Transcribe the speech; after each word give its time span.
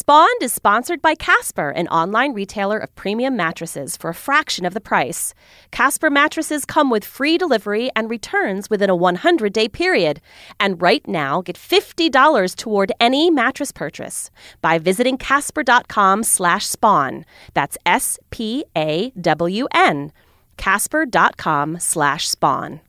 Spawned 0.00 0.42
is 0.42 0.52
sponsored 0.52 1.02
by 1.02 1.16
Casper, 1.16 1.70
an 1.70 1.88
online 1.88 2.32
retailer 2.32 2.78
of 2.78 2.94
premium 2.94 3.36
mattresses 3.36 3.96
for 3.96 4.10
a 4.10 4.14
fraction 4.14 4.64
of 4.64 4.72
the 4.72 4.80
price. 4.80 5.34
Casper 5.72 6.08
mattresses 6.08 6.64
come 6.64 6.88
with 6.88 7.04
free 7.04 7.36
delivery 7.36 7.90
and 7.96 8.08
returns 8.08 8.70
within 8.70 8.90
a 8.90 8.94
100 8.94 9.52
day 9.52 9.68
period. 9.68 10.20
And 10.60 10.80
right 10.80 11.04
now, 11.08 11.42
get 11.42 11.56
$50 11.56 12.54
toward 12.54 12.92
any 13.00 13.28
mattress 13.28 13.72
purchase 13.72 14.30
by 14.62 14.78
visiting 14.78 15.18
casper.com 15.18 16.22
slash 16.22 16.66
spawn. 16.66 17.24
That's 17.54 17.76
S 17.84 18.20
P 18.30 18.64
A 18.76 19.10
W 19.20 19.66
N. 19.74 20.12
Casper.com 20.58 21.80
slash 21.80 22.28
spawn. 22.28 22.82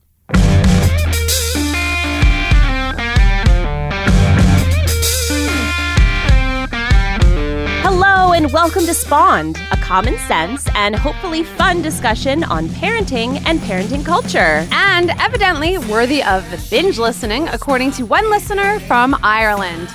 And 8.20 8.52
welcome 8.52 8.86
to 8.86 8.94
Spawned, 8.94 9.58
a 9.70 9.76
common 9.76 10.16
sense 10.20 10.66
and 10.74 10.94
hopefully 10.94 11.42
fun 11.42 11.82
discussion 11.82 12.44
on 12.44 12.68
parenting 12.68 13.42
and 13.44 13.58
parenting 13.60 14.04
culture. 14.04 14.66
And 14.70 15.10
evidently 15.18 15.76
worthy 15.76 16.22
of 16.22 16.44
binge 16.70 16.98
listening, 16.98 17.48
according 17.48 17.90
to 17.92 18.04
one 18.04 18.30
listener 18.30 18.78
from 18.80 19.14
Ireland. 19.22 19.88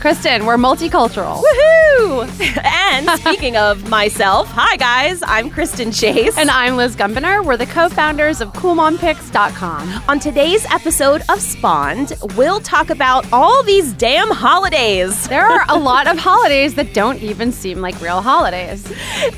Kristen, 0.00 0.46
we're 0.46 0.56
multicultural. 0.56 1.42
Woohoo! 1.42 2.64
and 2.64 3.20
speaking 3.20 3.58
of 3.58 3.86
myself, 3.90 4.48
hi 4.48 4.76
guys, 4.76 5.22
I'm 5.22 5.50
Kristen 5.50 5.92
Chase. 5.92 6.38
And 6.38 6.50
I'm 6.50 6.78
Liz 6.78 6.96
Gumbiner. 6.96 7.44
We're 7.44 7.58
the 7.58 7.66
co 7.66 7.90
founders 7.90 8.40
of 8.40 8.50
CoolMomPicks.com. 8.54 10.04
On 10.08 10.18
today's 10.18 10.64
episode 10.72 11.20
of 11.28 11.42
Spawned, 11.42 12.14
we'll 12.34 12.60
talk 12.60 12.88
about 12.88 13.30
all 13.30 13.62
these 13.62 13.92
damn 13.92 14.30
holidays. 14.30 15.28
There 15.28 15.44
are 15.44 15.66
a 15.68 15.78
lot 15.78 16.06
of 16.06 16.16
holidays 16.16 16.76
that 16.76 16.94
don't 16.94 17.20
even 17.20 17.52
seem 17.52 17.82
like 17.82 18.00
real 18.00 18.22
holidays. 18.22 18.90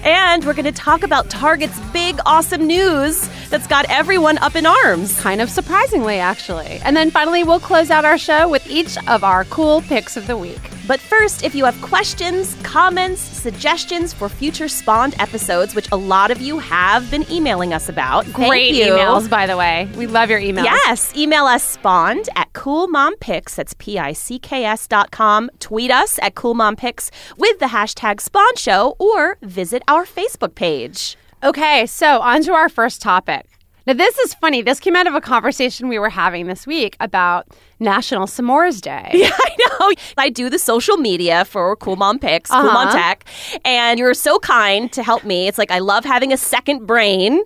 And 0.05 0.45
we're 0.45 0.55
going 0.55 0.65
to 0.67 0.71
talk 0.71 1.03
about 1.03 1.29
Target's 1.29 1.81
big, 1.93 2.21
awesome 2.25 2.69
news 2.69 3.29
that's 3.49 3.67
got 3.67 3.85
everyone 3.89 4.39
up 4.39 4.55
in 4.55 4.67
arms. 4.67 5.19
Kind 5.21 5.41
of 5.41 5.51
surprisingly, 5.51 6.19
actually. 6.21 6.79
And 6.85 6.97
then 6.97 7.11
finally, 7.11 7.43
we'll 7.43 7.59
close 7.59 7.91
out 7.91 8.05
our 8.05 8.17
show 8.17 8.49
with 8.49 8.65
each 8.71 8.97
of 9.09 9.25
our 9.25 9.45
cool 9.47 9.83
picks 9.83 10.17
of 10.17 10.29
the 10.29 10.37
week. 10.37 10.52
But 10.87 11.01
first, 11.01 11.45
if 11.45 11.55
you 11.55 11.65
have 11.65 11.81
questions, 11.81 12.55
comments, 12.63 13.21
suggestions 13.21 14.13
for 14.13 14.29
future 14.29 14.69
Spawned 14.69 15.15
episodes, 15.21 15.75
which 15.75 15.91
a 15.93 15.97
lot 15.97 16.31
of 16.31 16.41
you 16.41 16.59
have 16.59 17.11
been 17.11 17.31
emailing 17.31 17.73
us 17.73 17.89
about, 17.89 18.31
great 18.33 18.75
emails, 18.75 19.29
by 19.29 19.47
the 19.47 19.57
way. 19.57 19.89
We 19.97 20.07
love 20.07 20.31
your 20.31 20.41
emails. 20.41 20.65
Yes, 20.65 21.15
email 21.17 21.45
us 21.45 21.63
spawned 21.63 22.29
at 22.37 22.53
coolmompicks, 22.53 23.55
that's 23.55 23.75
P-I-C-K-S 23.75 24.87
dot 24.87 25.11
com. 25.11 25.51
Tweet 25.61 25.91
us 25.91 26.19
at 26.23 26.35
coolmompicks 26.35 27.11
with 27.37 27.59
the 27.59 27.67
hashtag 27.67 28.21
Spawn 28.21 28.57
Show 28.57 28.97
or 28.99 29.39
visit 29.43 29.83
our 29.89 30.05
Facebook 30.05 30.55
page. 30.55 31.17
Okay, 31.43 31.87
so 31.87 32.21
on 32.21 32.43
to 32.43 32.53
our 32.53 32.69
first 32.69 33.03
topic. 33.03 33.47
Now, 33.85 33.95
this 33.95 34.17
is 34.19 34.35
funny. 34.35 34.63
This 34.63 34.79
came 34.79 34.95
out 34.95 35.09
of 35.09 35.15
a 35.15 35.21
conversation 35.21 35.89
we 35.89 35.99
were 35.99 36.09
having 36.09 36.47
this 36.47 36.69
week 36.69 36.97
about 37.01 37.49
National 37.83 38.27
S'mores 38.27 38.81
Day. 38.81 39.11
Yeah, 39.23 39.31
I 39.33 39.57
know. 39.59 39.93
I 40.19 40.31
do 40.31 40.49
the 40.51 40.59
social 40.59 40.97
media 40.97 41.45
for 41.45 41.77
Cool 41.77 41.97
Mom 41.97 42.19
Picks, 42.19 42.51
Cool 42.51 42.63
Mom 42.63 42.89
Uh-huh. 42.89 42.97
Tech, 42.97 43.25
and 43.65 43.99
you 43.99 44.05
were 44.05 44.15
so 44.15 44.39
kind 44.39 44.91
to 44.93 45.03
help 45.03 45.25
me. 45.25 45.47
It's 45.49 45.59
like 45.59 45.71
I 45.71 45.79
love 45.81 46.05
having 46.05 46.33
a 46.33 46.37
second 46.37 46.87
brain. 46.87 47.43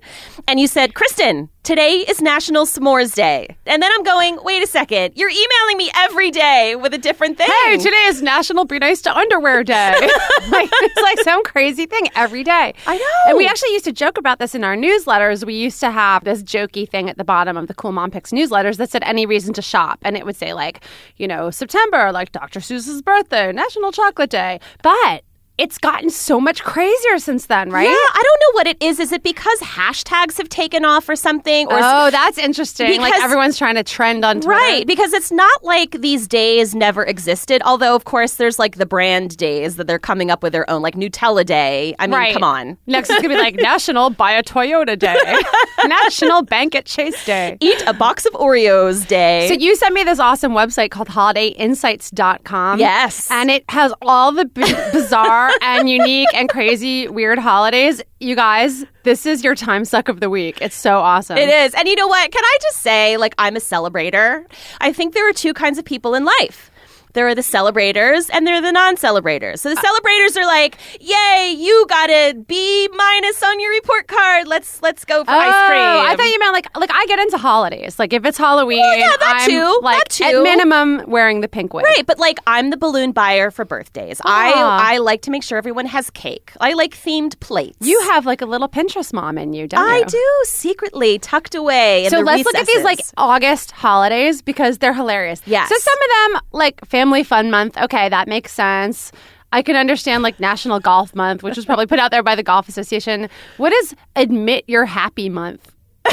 And 0.48 0.61
you 0.61 0.69
said, 0.69 0.95
Kristen, 0.95 1.48
today 1.64 2.05
is 2.09 2.23
National 2.23 2.64
S'mores 2.67 3.14
Day. 3.14 3.57
And 3.67 3.83
then 3.83 3.91
I'm 3.92 4.03
going, 4.05 4.39
wait 4.42 4.62
a 4.62 4.67
second, 4.67 5.14
you're 5.17 5.31
emailing 5.31 5.77
me 5.77 5.91
every 5.97 6.31
day 6.31 6.77
with 6.77 6.95
a 6.95 6.98
different 6.98 7.37
thing. 7.39 7.48
Hey, 7.64 7.79
today 7.79 8.05
is 8.07 8.23
National 8.23 8.64
Be 8.64 8.79
Nice 8.79 9.03
to 9.03 9.17
Underwear 9.17 9.64
Day. 9.64 9.92
like, 10.51 10.70
it's 10.73 11.03
like 11.03 11.19
some 11.20 11.42
crazy 11.42 11.87
thing 11.87 12.07
every 12.14 12.45
day. 12.45 12.75
I 12.87 12.97
know. 12.97 13.05
And 13.31 13.37
we 13.37 13.47
actually 13.48 13.73
used 13.73 13.87
to 13.87 13.92
joke 13.92 14.19
about 14.19 14.39
this 14.39 14.55
in 14.55 14.62
our 14.62 14.77
newsletters. 14.77 15.45
We 15.45 15.55
used 15.55 15.81
to 15.81 15.91
have 15.91 16.23
this 16.25 16.42
jokey 16.42 16.89
thing 16.89 17.11
at 17.11 17.17
the 17.19 17.25
bottom 17.25 17.57
of 17.57 17.67
the 17.67 17.74
Cool 17.74 17.92
Mom 17.92 18.11
Picks 18.11 18.30
newsletters 18.30 18.77
that 18.77 18.91
said 18.91 19.03
any 19.03 19.27
reason 19.27 19.53
to 19.55 19.63
shop. 19.63 19.98
And 20.03 20.17
it 20.17 20.26
would 20.27 20.37
say, 20.37 20.53
like, 20.53 20.85
you 21.17 21.27
know, 21.27 21.51
September, 21.51 22.13
like 22.13 22.33
Dr. 22.33 22.61
Seuss's 22.61 23.01
birthday, 23.01 23.53
National 23.53 23.92
Chocolate 23.92 24.31
Day. 24.31 24.61
But 24.83 25.25
it's 25.58 25.78
gotten 25.78 26.11
so 26.11 26.39
much 26.39 26.62
crazier 26.62 27.18
since 27.18 27.46
then, 27.46 27.70
right? 27.70 27.84
Yeah, 27.84 27.90
I 27.90 28.22
don't 28.22 28.40
know 28.40 28.58
what 28.58 28.67
it 28.67 28.77
is. 28.83 29.00
Is 29.00 29.11
it 29.12 29.22
because 29.22 29.58
hashtags 29.61 30.36
have 30.36 30.48
taken 30.50 30.84
off 30.84 31.08
or 31.08 31.17
something? 31.17 31.67
Or 31.68 31.78
Oh, 31.83 32.11
that's 32.11 32.36
interesting. 32.36 33.00
like 33.00 33.12
Because- 33.14 33.24
everyone's 33.24 33.56
trying 33.56 33.77
to 33.77 33.83
trend 33.83 34.24
on 34.24 34.40
Twitter. 34.40 34.50
Right, 34.61 34.86
because 34.86 35.12
it's 35.14 35.33
not 35.33 35.64
like 35.64 35.92
these 36.02 36.28
days 36.28 36.74
never 36.74 37.05
existed. 37.05 37.62
Although, 37.64 37.94
of 37.94 38.05
course, 38.05 38.34
there's 38.34 38.58
like 38.58 38.77
the 38.77 38.84
brand 38.86 39.36
days 39.39 39.77
that 39.77 39.86
they're 39.86 39.98
coming 39.98 40.30
up 40.30 40.42
with 40.42 40.52
their 40.52 40.68
own, 40.68 40.83
like 40.83 40.94
Nutella 40.94 41.44
Day. 41.46 41.94
I 41.98 42.06
mean, 42.06 42.18
Right. 42.18 42.33
come 42.34 42.44
on. 42.44 42.77
Next 42.86 43.08
is 43.08 43.17
gonna 43.17 43.28
be 43.30 43.36
like 43.40 43.55
National 43.58 44.11
Buy 44.11 44.33
a 44.33 44.42
Toyota 44.42 44.98
Day, 44.98 45.17
National 45.86 46.42
Bank 46.42 46.74
at 46.74 46.84
Chase 46.84 47.24
Day. 47.24 47.56
Eat 47.61 47.83
a 47.86 47.94
box 47.94 48.27
of 48.27 48.33
Oreos 48.34 49.06
Day. 49.08 49.48
So 49.48 49.55
you 49.55 49.74
sent 49.77 49.94
me 49.94 50.05
this 50.05 50.18
awesome 50.18 50.52
website 50.52 50.90
called 50.90 51.08
holidayinsights.com. 51.08 52.78
Yes. 52.78 53.30
And 53.30 53.50
it 53.50 53.64
has 53.70 53.92
all 54.02 54.33
the 54.33 54.44
b- 54.44 54.62
bizarre 54.92 55.45
and 55.62 55.89
unique 55.89 56.29
and 56.34 56.48
crazy 56.48 57.08
weird 57.08 57.39
holidays. 57.39 58.02
You 58.20 58.34
guys, 58.36 58.84
this 59.05 59.27
is 59.27 59.45
your 59.45 59.55
time 59.55 59.84
suck 59.84 60.08
of 60.08 60.20
the 60.20 60.30
week. 60.30 60.58
It's 60.61 60.77
so 60.77 60.98
awesome. 60.98 61.36
It 61.39 61.48
is. 61.48 61.74
And 61.74 61.89
you 61.89 61.95
know 61.95 62.08
what? 62.08 62.30
Can 62.30 62.45
I 62.45 62.58
just 62.62 62.79
say, 62.79 63.17
like, 63.17 63.34
I'm 63.39 63.56
a 63.56 63.61
celebrator. 63.61 64.45
I 64.80 64.92
think 64.92 65.14
there 65.14 65.29
are 65.29 65.33
two 65.33 65.55
kinds 65.55 65.79
of 65.79 65.85
people 65.85 66.14
in 66.14 66.24
life. 66.24 66.70
There 67.17 67.27
are 67.27 67.35
the 67.35 67.43
celebrators 67.43 68.29
and 68.31 68.47
there 68.47 68.57
are 68.57 68.61
the 68.61 68.73
non-celebrators. 68.73 69.63
So 69.63 69.71
the 69.75 69.81
celebrators 69.81 70.37
are 70.37 70.45
like, 70.45 70.77
"Yay, 71.01 71.55
you 71.57 71.87
got 71.89 72.11
a 72.11 72.35
B 72.35 72.89
minus 72.95 73.43
on 73.43 73.59
your 73.59 73.71
report 73.71 74.07
card. 74.07 74.47
Let's 74.47 74.83
let's 74.83 75.05
go 75.07 75.25
for 75.25 75.31
Oh, 75.31 75.39
ice 75.49 75.69
cream." 75.69 75.81
I 76.11 76.15
thought 76.15 76.31
you 76.31 76.39
meant 76.39 76.53
like 76.53 76.69
like 76.77 76.91
I 76.93 77.07
get 77.07 77.19
into 77.19 77.39
holidays. 77.39 77.99
Like 77.99 78.13
if 78.13 78.25
it's 78.27 78.37
Halloween, 78.39 78.81
yeah, 78.99 79.17
that 79.19 79.41
I'm 79.43 79.51
too, 79.51 79.81
like 79.83 79.97
that 79.99 80.09
too. 80.11 80.25
at 80.25 80.43
minimum 80.43 81.05
wearing 81.09 81.41
the 81.41 81.49
pink 81.49 81.73
wig. 81.73 81.85
Right, 81.87 82.05
but 82.07 82.19
like 82.19 82.39
I'm 82.47 82.69
the 82.69 82.77
balloon 82.77 83.13
buyer 83.13 83.51
for 83.51 83.65
birthdays. 83.65 84.21
Ah. 84.25 84.85
I 84.87 84.95
I 84.95 84.98
like 84.98 85.23
to 85.23 85.31
make 85.31 85.43
sure 85.43 85.57
everyone 85.57 85.87
has 85.87 86.11
cake. 86.11 86.53
I 86.61 86.75
like 86.75 86.93
themed 86.95 87.41
plates. 87.41 87.79
You 87.81 87.98
have 88.11 88.27
like 88.27 88.43
a 88.43 88.47
little 88.47 88.69
Pinterest 88.69 89.13
mom 89.15 89.39
in 89.39 89.55
you, 89.55 89.67
don't 89.67 89.81
I 89.81 89.97
you? 89.98 90.03
I 90.05 90.05
do 90.05 90.27
secretly 90.45 91.19
tucked 91.19 91.55
away. 91.55 92.05
In 92.05 92.11
So 92.11 92.19
the 92.19 92.25
let's 92.25 92.45
look 92.45 92.55
at 92.55 92.67
these 92.67 92.85
like. 92.85 93.01
August 93.17 93.71
holidays 93.71 94.43
because 94.43 94.77
they're 94.79 94.93
hilarious. 95.03 95.41
Yes. 95.47 95.71
So 95.71 95.77
some 95.79 95.98
of 96.05 96.09
them, 96.35 96.43
like 96.53 96.85
Family 96.85 97.05
Fun 97.22 97.50
Month, 97.50 97.77
okay, 97.78 98.08
that 98.08 98.28
makes 98.28 98.52
sense. 98.52 99.12
I 99.52 99.62
can 99.62 99.77
understand 99.77 100.22
like 100.22 100.40
National 100.40 100.80
Golf 100.80 101.14
Month, 101.14 101.42
which 101.42 101.56
was 101.56 101.64
probably 101.64 101.86
put 101.86 101.98
out 101.98 102.11
there 102.11 102.22
by 102.22 102.34
the 102.34 102.42
Golf 102.42 102.68
Association. 102.68 103.28
What 103.56 103.72
is 103.72 103.94
Admit 104.17 104.64
You're 104.67 104.84
Happy 104.86 105.28
Month? 105.28 105.72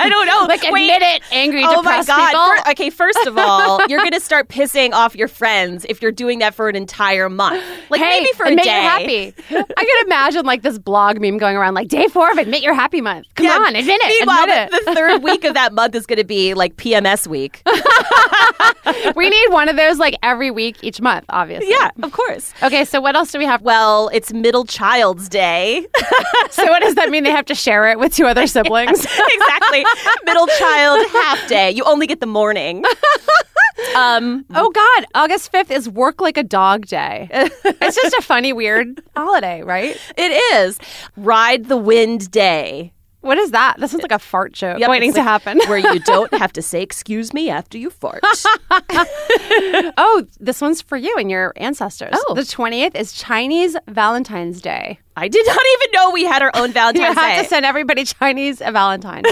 I 0.00 0.08
don't 0.08 0.26
know. 0.26 0.46
Like 0.48 0.62
Wait. 0.62 0.90
admit 0.90 1.02
it, 1.02 1.22
angry, 1.32 1.62
Oh 1.64 1.82
my 1.82 1.98
depressed 1.98 2.08
god! 2.08 2.26
people. 2.30 2.64
Fir- 2.64 2.70
okay, 2.72 2.90
first 2.90 3.26
of 3.26 3.38
all, 3.38 3.80
you're 3.88 4.02
gonna 4.02 4.20
start 4.20 4.48
pissing 4.48 4.92
off 4.92 5.14
your 5.14 5.28
friends 5.28 5.86
if 5.88 6.00
you're 6.02 6.12
doing 6.12 6.38
that 6.40 6.54
for 6.54 6.68
an 6.68 6.76
entire 6.76 7.28
month. 7.28 7.62
Like 7.90 8.00
hey, 8.00 8.20
maybe 8.20 8.32
for 8.36 8.44
a 8.44 8.48
admit 8.50 8.64
day. 8.64 8.72
you're 8.72 8.90
happy. 8.90 9.34
I 9.50 9.84
can 9.84 10.06
imagine 10.06 10.44
like 10.46 10.62
this 10.62 10.78
blog 10.78 11.20
meme 11.20 11.38
going 11.38 11.56
around 11.56 11.74
like 11.74 11.88
day 11.88 12.06
four 12.08 12.30
of 12.30 12.38
Admit 12.38 12.62
You're 12.62 12.74
Happy 12.74 13.00
Month. 13.00 13.26
Come 13.34 13.46
Yeah, 13.46 13.52
on, 13.58 13.76
admit 13.76 14.00
it. 14.02 14.18
Meanwhile, 14.20 14.42
admit 14.44 14.58
it. 14.58 14.70
the, 14.70 14.90
the 14.90 14.94
third 14.94 15.22
week 15.22 15.44
of 15.44 15.54
that 15.54 15.72
month 15.72 15.94
is 15.94 16.06
going 16.06 16.18
to 16.18 16.24
be 16.24 16.54
like 16.54 16.76
PMS 16.76 17.26
week. 17.26 17.62
we 19.16 19.28
need 19.28 19.48
one 19.50 19.68
of 19.68 19.76
those 19.76 19.98
like 19.98 20.14
every 20.22 20.50
week 20.50 20.76
each 20.82 21.00
month, 21.00 21.24
obviously. 21.28 21.70
yeah, 21.70 21.90
of 22.02 22.12
course. 22.12 22.52
Okay, 22.62 22.84
so 22.84 23.00
what 23.00 23.14
else 23.16 23.32
do 23.32 23.38
we 23.38 23.44
have? 23.44 23.62
Well, 23.62 24.08
it's 24.12 24.32
Middle 24.32 24.64
Child's 24.64 25.28
Day. 25.28 25.86
So 26.50 26.64
what 26.66 26.82
does 26.82 26.96
that 26.96 27.10
mean? 27.10 27.22
They 27.22 27.30
have 27.30 27.46
to 27.46 27.54
share 27.54 27.88
it 27.90 27.98
with 27.98 28.14
two 28.14 28.26
other 28.26 28.46
siblings? 28.48 28.90
exactly. 29.06 29.84
Middle 30.24 30.46
child 30.46 31.06
half 31.12 31.48
day. 31.48 31.70
You 31.70 31.84
only 31.84 32.06
get 32.06 32.20
the 32.20 32.26
morning. 32.26 32.84
Um, 33.96 34.44
Oh 34.54 34.70
God, 34.70 35.06
August 35.14 35.50
5th 35.52 35.70
is 35.70 35.88
work 35.88 36.20
like 36.20 36.36
a 36.36 36.42
dog 36.42 36.86
day. 36.86 37.28
it's 37.32 37.96
just 37.96 38.14
a 38.14 38.22
funny, 38.22 38.52
weird 38.52 39.02
holiday, 39.16 39.62
right? 39.62 39.96
it 40.16 40.32
is 40.54 40.78
Ride 41.16 41.66
the 41.66 41.76
Wind 41.76 42.30
Day. 42.30 42.92
What 43.22 43.36
is 43.36 43.50
that? 43.50 43.76
That 43.78 43.90
sounds 43.90 44.02
like 44.02 44.12
a 44.12 44.18
fart 44.18 44.52
joke 44.52 44.78
Yep, 44.78 44.88
waiting 44.88 45.10
it's 45.10 45.16
to 45.16 45.20
like 45.22 45.28
happen. 45.28 45.60
where 45.68 45.78
you 45.78 46.00
don't 46.04 46.32
have 46.34 46.52
to 46.54 46.62
say 46.62 46.82
excuse 46.82 47.34
me 47.34 47.50
after 47.50 47.76
you 47.76 47.90
fart. 47.90 48.20
oh, 49.98 50.24
this 50.40 50.60
one's 50.60 50.80
for 50.80 50.96
you 50.96 51.14
and 51.18 51.30
your 51.30 51.52
ancestors. 51.56 52.14
Oh. 52.14 52.34
The 52.34 52.42
20th 52.42 52.94
is 52.94 53.12
Chinese 53.12 53.76
Valentine's 53.88 54.62
Day. 54.62 54.98
I 55.16 55.28
did 55.28 55.46
not 55.46 55.58
even 55.74 55.92
know 55.92 56.10
we 56.12 56.24
had 56.24 56.40
our 56.40 56.50
own 56.54 56.72
Valentine's 56.72 57.08
You 57.08 57.14
Valentine's 57.14 57.18
have 57.26 57.36
Day. 57.36 57.42
to 57.42 57.48
send 57.48 57.66
everybody 57.66 58.04
Chinese 58.04 58.62
a 58.62 58.72
Valentine. 58.72 59.22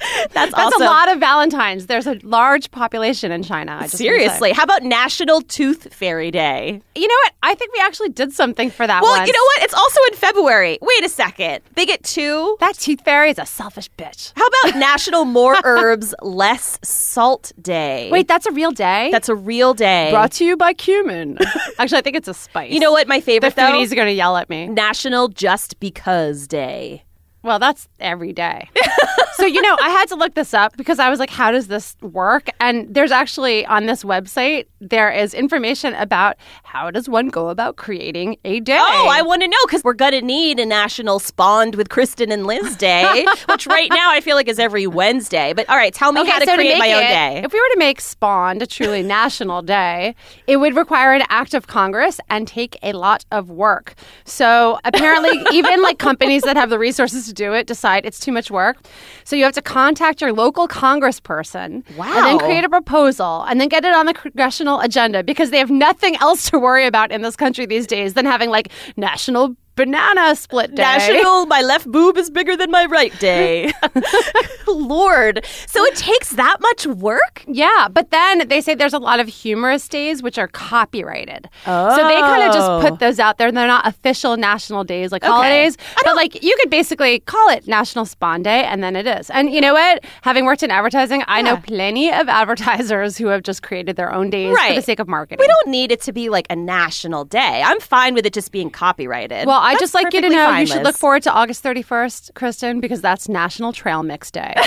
That's, 0.32 0.34
That's 0.34 0.54
awesome. 0.54 0.82
a 0.82 0.84
lot 0.84 1.10
of 1.12 1.18
Valentines. 1.20 1.86
There's 1.86 2.06
a 2.06 2.18
large 2.22 2.70
population 2.70 3.30
in 3.32 3.42
China. 3.42 3.76
I 3.80 3.82
just. 3.82 3.98
Seriously, 3.98 4.52
how 4.52 4.62
about 4.64 4.82
National 4.82 5.40
Tooth 5.42 5.92
Fairy 5.94 6.30
Day? 6.30 6.80
You 6.94 7.06
know 7.08 7.14
what? 7.24 7.32
I 7.42 7.54
think 7.54 7.72
we 7.72 7.80
actually 7.80 8.08
did 8.10 8.32
something 8.32 8.70
for 8.70 8.86
that 8.86 9.02
Well, 9.02 9.16
once. 9.16 9.26
you 9.26 9.32
know 9.32 9.44
what? 9.44 9.62
It's 9.62 9.74
also 9.74 10.00
in 10.10 10.14
February. 10.16 10.78
Wait 10.80 11.04
a 11.04 11.08
second. 11.08 11.60
They 11.74 11.86
get 11.86 12.02
two. 12.02 12.56
That 12.60 12.74
tooth 12.76 13.02
fairy 13.02 13.30
is 13.30 13.38
a 13.38 13.46
selfish 13.46 13.90
bitch. 13.98 14.32
How 14.36 14.46
about 14.46 14.78
National 14.78 15.24
More 15.24 15.56
Herbs, 15.64 16.14
Less 16.22 16.78
Salt 16.82 17.52
Day? 17.60 18.08
Wait, 18.10 18.28
that's 18.28 18.46
a 18.46 18.52
real 18.52 18.70
day? 18.72 19.08
that's 19.10 19.28
a 19.28 19.34
real 19.34 19.74
day. 19.74 20.10
brought 20.10 20.32
to 20.32 20.44
you 20.44 20.56
by 20.56 20.72
cumin. 20.72 21.38
actually, 21.78 21.98
I 21.98 22.02
think 22.02 22.16
it's 22.16 22.28
a 22.28 22.34
spice. 22.34 22.72
you 22.72 22.80
know 22.80 22.92
what? 22.92 23.06
My 23.08 23.18
The 23.18 23.24
favorite 23.24 23.54
though. 23.56 23.62
foodies 23.62 23.92
are 23.92 23.96
going 23.96 24.08
to 24.08 24.12
yell 24.14 24.36
at 24.36 24.48
me. 24.48 24.66
National 24.66 25.28
Just 25.28 25.78
Because 25.80 26.46
Day. 26.46 27.04
Well, 27.42 27.58
that's 27.58 27.88
every 27.98 28.32
day. 28.32 28.68
so, 29.34 29.46
you 29.46 29.62
know, 29.62 29.76
I 29.80 29.88
had 29.90 30.08
to 30.08 30.14
look 30.16 30.34
this 30.34 30.52
up 30.52 30.76
because 30.76 30.98
I 30.98 31.08
was 31.08 31.18
like, 31.18 31.30
how 31.30 31.50
does 31.50 31.68
this 31.68 31.96
work? 32.02 32.48
And 32.60 32.92
there's 32.94 33.10
actually 33.12 33.64
on 33.66 33.86
this 33.86 34.04
website, 34.04 34.66
there 34.80 35.10
is 35.10 35.32
information 35.32 35.94
about 35.94 36.36
how 36.64 36.90
does 36.90 37.08
one 37.08 37.28
go 37.28 37.48
about 37.48 37.76
creating 37.76 38.36
a 38.44 38.60
day. 38.60 38.76
Oh, 38.78 39.08
I 39.10 39.22
want 39.22 39.42
to 39.42 39.48
know 39.48 39.56
because 39.66 39.82
we're 39.84 39.94
gonna 39.94 40.20
need 40.20 40.58
a 40.58 40.66
National 40.66 41.18
Spawned 41.18 41.74
with 41.76 41.88
Kristen 41.88 42.30
and 42.30 42.46
Liz 42.46 42.76
Day, 42.76 43.26
which 43.48 43.66
right 43.66 43.88
now 43.90 44.10
I 44.10 44.20
feel 44.20 44.36
like 44.36 44.48
is 44.48 44.58
every 44.58 44.86
Wednesday. 44.86 45.52
But 45.54 45.68
all 45.68 45.76
right, 45.76 45.92
tell 45.94 46.12
me 46.12 46.24
how 46.26 46.38
to 46.38 46.46
so 46.46 46.54
create 46.56 46.72
make 46.72 46.78
my 46.78 46.92
own 46.92 47.02
it- 47.04 47.08
day. 47.08 47.42
If 47.44 47.52
we 47.52 47.60
were 47.60 47.68
to 47.72 47.78
make 47.78 48.00
Spawned 48.00 48.62
a 48.62 48.66
truly 48.66 49.02
national 49.20 49.62
day, 49.62 50.14
it 50.46 50.58
would 50.58 50.76
require 50.76 51.12
an 51.14 51.22
act 51.28 51.54
of 51.54 51.66
Congress 51.66 52.20
and 52.28 52.46
take 52.46 52.78
a 52.82 52.92
lot 52.92 53.24
of 53.30 53.50
work. 53.50 53.94
So 54.24 54.78
apparently, 54.84 55.42
even 55.52 55.82
like 55.82 55.98
companies 55.98 56.42
that 56.42 56.56
have 56.56 56.70
the 56.70 56.78
resources 56.78 57.29
to 57.30 57.34
do 57.34 57.52
it 57.54 57.66
decide 57.66 58.04
it's 58.04 58.20
too 58.20 58.32
much 58.32 58.50
work. 58.50 58.76
So 59.24 59.36
you 59.36 59.44
have 59.44 59.54
to 59.54 59.62
contact 59.62 60.20
your 60.20 60.32
local 60.32 60.68
congressperson 60.68 61.64
and 61.64 61.96
Wow. 61.96 62.12
then 62.24 62.38
create 62.38 62.64
a 62.64 62.68
proposal 62.68 63.42
and 63.48 63.60
then 63.60 63.68
get 63.68 63.84
it 63.84 63.94
on 63.94 64.06
the 64.06 64.14
congressional 64.14 64.80
agenda 64.80 65.22
because 65.22 65.50
they 65.50 65.58
have 65.58 65.70
nothing 65.70 66.16
else 66.16 66.50
to 66.50 66.58
worry 66.58 66.86
about 66.86 67.10
in 67.12 67.22
this 67.22 67.36
country 67.36 67.64
these 67.66 67.86
days 67.86 68.14
than 68.14 68.26
having 68.26 68.50
like 68.50 68.68
national 68.96 69.56
banana 69.84 70.36
split 70.36 70.74
day. 70.74 70.82
National, 70.82 71.46
my 71.46 71.62
left 71.62 71.90
boob 71.90 72.16
is 72.18 72.28
bigger 72.30 72.54
than 72.56 72.70
my 72.70 72.84
right 72.86 73.16
day. 73.18 73.72
Lord. 74.66 75.44
So 75.66 75.84
it 75.84 75.96
takes 75.96 76.30
that 76.30 76.58
much 76.60 76.86
work? 76.86 77.42
Yeah, 77.46 77.88
but 77.90 78.10
then 78.10 78.46
they 78.48 78.60
say 78.60 78.74
there's 78.74 78.92
a 78.92 78.98
lot 78.98 79.20
of 79.20 79.28
humorous 79.28 79.88
days 79.88 80.22
which 80.22 80.38
are 80.38 80.48
copyrighted. 80.48 81.48
So 81.64 81.96
they 82.08 82.20
kind 82.20 82.42
of 82.44 82.50
Oh. 82.50 82.52
just 82.82 82.88
put 82.90 82.98
those 83.00 83.18
out 83.18 83.38
there. 83.38 83.50
They're 83.52 83.66
not 83.66 83.86
official 83.86 84.36
national 84.36 84.84
days 84.84 85.12
like 85.12 85.24
holidays, 85.24 85.76
but 86.04 86.14
like 86.16 86.42
you 86.42 86.54
could 86.60 86.70
basically 86.70 87.20
call 87.20 87.48
it 87.50 87.66
National 87.66 88.04
Spawn 88.04 88.42
Day 88.42 88.64
and 88.64 88.82
then 88.82 88.96
it 88.96 89.06
is. 89.06 89.30
And 89.30 89.50
you 89.50 89.60
know 89.60 89.74
what? 89.74 90.04
Having 90.22 90.44
worked 90.44 90.62
in 90.62 90.70
advertising, 90.70 91.22
I 91.26 91.42
know 91.42 91.56
plenty 91.56 92.12
of 92.12 92.28
advertisers 92.28 93.16
who 93.16 93.26
have 93.28 93.42
just 93.42 93.62
created 93.62 93.96
their 93.96 94.12
own 94.12 94.30
days 94.30 94.56
for 94.58 94.74
the 94.74 94.82
sake 94.82 94.98
of 94.98 95.08
marketing. 95.08 95.38
We 95.40 95.46
don't 95.48 95.68
need 95.68 95.90
it 95.92 96.00
to 96.02 96.12
be 96.12 96.28
like 96.28 96.46
a 96.50 96.56
national 96.56 97.24
day. 97.24 97.62
I'm 97.64 97.80
fine 97.80 98.14
with 98.14 98.26
it 98.26 98.32
just 98.32 98.52
being 98.52 98.70
copyrighted. 98.70 99.46
well, 99.46 99.60
I 99.70 99.78
just 99.78 99.94
like 99.94 100.12
you 100.12 100.20
to 100.20 100.28
know 100.28 100.56
you 100.56 100.66
should 100.66 100.82
look 100.82 100.96
forward 100.96 101.22
to 101.22 101.32
August 101.32 101.62
31st, 101.62 102.34
Kristen, 102.34 102.80
because 102.80 103.00
that's 103.00 103.28
National 103.28 103.72
Trail 103.72 104.02
Mix 104.02 104.32
Day. 104.32 104.52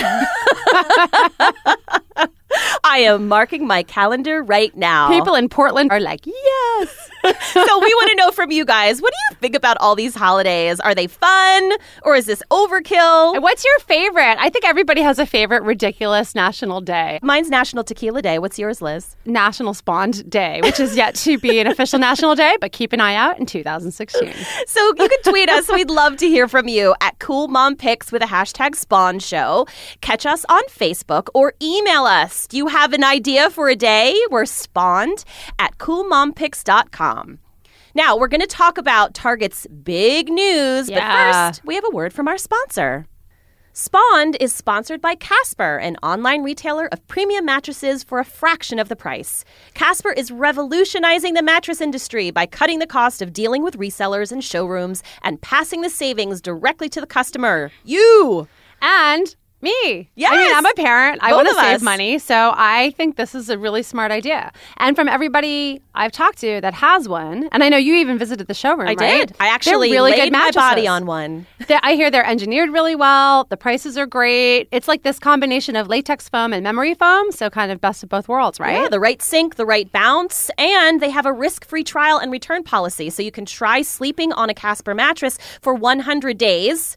I 2.84 3.00
am 3.00 3.28
marking 3.28 3.66
my 3.66 3.82
calendar 3.82 4.42
right 4.42 4.74
now. 4.74 5.10
People 5.10 5.34
in 5.34 5.50
Portland 5.50 5.90
are 5.90 6.00
like, 6.00 6.24
yes. 6.24 7.10
so 7.52 7.78
we 7.80 7.94
want 7.94 8.10
to 8.10 8.16
know 8.16 8.30
from 8.30 8.50
you 8.50 8.64
guys, 8.64 9.00
what 9.00 9.12
do 9.12 9.16
you 9.30 9.36
think 9.40 9.54
about 9.54 9.76
all 9.80 9.94
these 9.94 10.14
holidays? 10.14 10.78
Are 10.80 10.94
they 10.94 11.06
fun 11.06 11.72
or 12.02 12.14
is 12.16 12.26
this 12.26 12.42
overkill? 12.50 13.40
What's 13.40 13.64
your 13.64 13.78
favorite? 13.80 14.36
I 14.38 14.50
think 14.50 14.64
everybody 14.66 15.00
has 15.00 15.18
a 15.18 15.24
favorite 15.26 15.62
ridiculous 15.62 16.34
national 16.34 16.80
day. 16.82 17.18
Mine's 17.22 17.48
National 17.48 17.82
Tequila 17.82 18.20
Day. 18.20 18.38
What's 18.38 18.58
yours, 18.58 18.82
Liz? 18.82 19.16
National 19.24 19.72
Spawned 19.72 20.28
Day, 20.28 20.60
which 20.62 20.78
is 20.80 20.96
yet 20.96 21.14
to 21.16 21.38
be 21.38 21.58
an 21.60 21.66
official 21.66 21.98
national 21.98 22.34
day, 22.34 22.56
but 22.60 22.72
keep 22.72 22.92
an 22.92 23.00
eye 23.00 23.14
out 23.14 23.38
in 23.38 23.46
2016. 23.46 24.32
So 24.66 24.80
you 24.98 25.08
can 25.08 25.22
tweet 25.22 25.48
us. 25.48 25.68
We'd 25.70 25.90
love 25.90 26.16
to 26.18 26.26
hear 26.28 26.48
from 26.48 26.68
you 26.68 26.94
at 27.00 27.18
Cool 27.18 27.48
Mom 27.48 27.76
Picks 27.76 28.12
with 28.12 28.22
a 28.22 28.26
hashtag 28.26 28.74
Spawn 28.76 29.18
Show. 29.18 29.66
Catch 30.02 30.26
us 30.26 30.44
on 30.48 30.62
Facebook 30.68 31.28
or 31.34 31.54
email 31.62 32.04
us. 32.04 32.46
Do 32.46 32.56
you 32.56 32.66
have 32.66 32.92
an 32.92 33.04
idea 33.04 33.50
for 33.50 33.68
a 33.68 33.76
day? 33.76 34.14
We're 34.30 34.44
spawned 34.46 35.24
at 35.58 35.78
coolmompicks.com. 35.78 37.13
Now, 37.94 38.16
we're 38.16 38.28
going 38.28 38.40
to 38.40 38.46
talk 38.46 38.76
about 38.78 39.14
Target's 39.14 39.66
big 39.68 40.28
news, 40.28 40.88
Yeah. 40.90 40.98
but 40.98 41.52
first, 41.54 41.64
we 41.64 41.74
have 41.76 41.84
a 41.84 41.90
word 41.94 42.12
from 42.12 42.26
our 42.28 42.38
sponsor. 42.38 43.06
Spawned 43.76 44.36
is 44.38 44.52
sponsored 44.54 45.00
by 45.00 45.16
Casper, 45.16 45.78
an 45.78 45.96
online 46.00 46.44
retailer 46.44 46.86
of 46.92 47.04
premium 47.08 47.44
mattresses 47.44 48.04
for 48.04 48.20
a 48.20 48.24
fraction 48.24 48.78
of 48.78 48.88
the 48.88 48.94
price. 48.94 49.44
Casper 49.74 50.12
is 50.12 50.30
revolutionizing 50.30 51.34
the 51.34 51.42
mattress 51.42 51.80
industry 51.80 52.30
by 52.30 52.46
cutting 52.46 52.78
the 52.78 52.86
cost 52.86 53.20
of 53.20 53.32
dealing 53.32 53.64
with 53.64 53.76
resellers 53.76 54.30
and 54.30 54.44
showrooms 54.44 55.02
and 55.22 55.40
passing 55.40 55.80
the 55.80 55.90
savings 55.90 56.40
directly 56.40 56.88
to 56.88 57.00
the 57.00 57.06
customer. 57.06 57.72
You! 57.84 58.46
And 58.80 59.34
me. 59.64 60.08
I 60.30 60.36
mean, 60.36 60.54
I'm 60.54 60.66
a 60.66 60.74
parent. 60.74 61.18
I 61.22 61.32
want 61.32 61.48
to 61.48 61.54
save 61.54 61.76
us. 61.76 61.82
money. 61.82 62.18
So 62.18 62.52
I 62.54 62.90
think 62.96 63.16
this 63.16 63.34
is 63.34 63.50
a 63.50 63.58
really 63.58 63.82
smart 63.82 64.12
idea. 64.12 64.52
And 64.76 64.94
from 64.94 65.08
everybody 65.08 65.80
I've 65.96 66.12
talked 66.12 66.38
to 66.38 66.60
that 66.60 66.74
has 66.74 67.08
one, 67.08 67.48
and 67.52 67.62
I 67.64 67.68
know 67.68 67.76
you 67.76 67.94
even 67.96 68.18
visited 68.18 68.46
the 68.46 68.54
showroom, 68.54 68.88
I 68.88 68.94
right? 68.94 69.28
did. 69.28 69.36
I 69.40 69.46
They're 69.46 69.54
actually 69.54 69.90
really 69.90 70.12
laid 70.12 70.24
good 70.24 70.32
my 70.32 70.50
body 70.52 70.86
on 70.86 71.06
one. 71.06 71.46
They- 71.66 71.78
I 71.82 71.94
hear 71.94 72.10
they're 72.10 72.26
engineered 72.26 72.70
really 72.70 72.94
well. 72.94 73.44
The 73.44 73.56
prices 73.56 73.96
are 73.96 74.06
great. 74.06 74.68
It's 74.70 74.86
like 74.88 75.02
this 75.02 75.18
combination 75.18 75.76
of 75.76 75.88
latex 75.88 76.28
foam 76.28 76.52
and 76.52 76.62
memory 76.62 76.94
foam. 76.94 77.32
So 77.32 77.48
kind 77.50 77.72
of 77.72 77.80
best 77.80 78.02
of 78.02 78.08
both 78.08 78.28
worlds, 78.28 78.60
right? 78.60 78.82
Yeah, 78.82 78.88
the 78.88 79.00
right 79.00 79.20
sink, 79.22 79.56
the 79.56 79.66
right 79.66 79.90
bounce, 79.90 80.50
and 80.58 81.00
they 81.00 81.10
have 81.10 81.26
a 81.26 81.32
risk-free 81.32 81.84
trial 81.84 82.18
and 82.18 82.30
return 82.32 82.62
policy, 82.64 83.08
so 83.10 83.22
you 83.22 83.30
can 83.32 83.46
try 83.46 83.82
sleeping 83.82 84.32
on 84.32 84.50
a 84.50 84.54
Casper 84.54 84.94
mattress 84.94 85.38
for 85.60 85.74
100 85.74 86.36
days. 86.38 86.96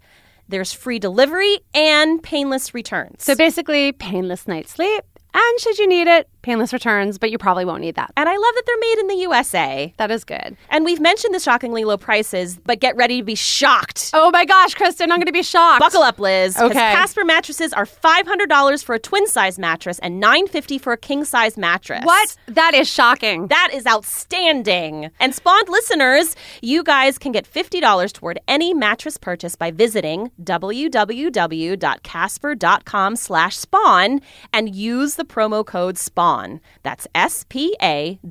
There's 0.50 0.74
free 0.74 1.00
delivery 1.00 1.60
and 1.74 2.22
painless 2.22 2.74
returns. 2.74 3.24
So 3.24 3.36
basically, 3.36 3.92
painless 3.92 4.48
night's 4.48 4.72
sleep. 4.72 5.04
And 5.34 5.60
should 5.60 5.78
you 5.78 5.88
need 5.88 6.08
it, 6.08 6.30
painless 6.48 6.72
returns, 6.72 7.18
but 7.18 7.30
you 7.30 7.38
probably 7.38 7.66
won't 7.66 7.82
need 7.82 7.96
that. 7.96 8.10
and 8.16 8.30
I 8.30 8.32
love 8.32 8.54
that 8.56 8.64
they're 8.66 8.80
made 8.80 9.00
in 9.00 9.08
the 9.08 9.16
USA. 9.28 9.94
That 9.98 10.10
is 10.12 10.24
good. 10.24 10.56
And 10.70 10.86
we've 10.86 11.02
mentioned 11.02 11.36
the 11.36 11.40
shockingly 11.42 11.84
low 11.84 11.98
prices, 11.98 12.58
but 12.66 12.80
get 12.80 12.96
ready 12.96 13.18
to 13.20 13.24
be 13.26 13.36
shocked. 13.36 14.12
Oh 14.14 14.32
my 14.32 14.46
gosh, 14.46 14.74
Kristen, 14.74 15.12
I'm 15.12 15.18
going 15.18 15.26
to 15.28 15.34
be 15.34 15.44
shocked. 15.44 15.82
Buckle 15.82 16.04
up, 16.04 16.20
Liz. 16.20 16.58
Okay. 16.58 16.74
Casper 16.74 17.26
mattresses 17.26 17.74
are 17.74 17.86
$500 17.86 18.82
for 18.84 18.96
a 18.96 19.00
twin 19.00 19.28
size 19.28 19.60
mattress 19.60 20.00
and 20.00 20.22
950 20.22 20.78
for 20.78 20.94
a 20.94 20.98
king 20.98 21.26
size 21.26 21.58
mattress. 21.58 22.06
What? 22.06 22.38
That 22.48 22.74
is 22.74 22.88
shocking. 22.88 23.48
That 23.48 23.72
is 23.74 23.86
outstanding. 23.86 25.12
And 25.20 25.36
Spawned 25.36 25.68
listeners, 25.68 26.38
you 26.62 26.82
guys 26.84 27.18
can 27.18 27.34
get 27.34 27.46
$50 27.46 28.14
toward 28.14 28.40
any 28.48 28.74
mattress 28.74 29.18
purchase 29.18 29.58
by 29.58 29.72
visiting 29.72 30.32
www.casper.com 30.42 33.16
slash 33.16 33.58
spawn 33.58 34.22
and 34.54 34.74
use 34.74 35.16
the 35.16 35.26
promo 35.26 35.66
code 35.66 35.98
SPAWN. 35.98 36.37
That's 36.84 37.08
S-P-A-W-N. 37.16 38.22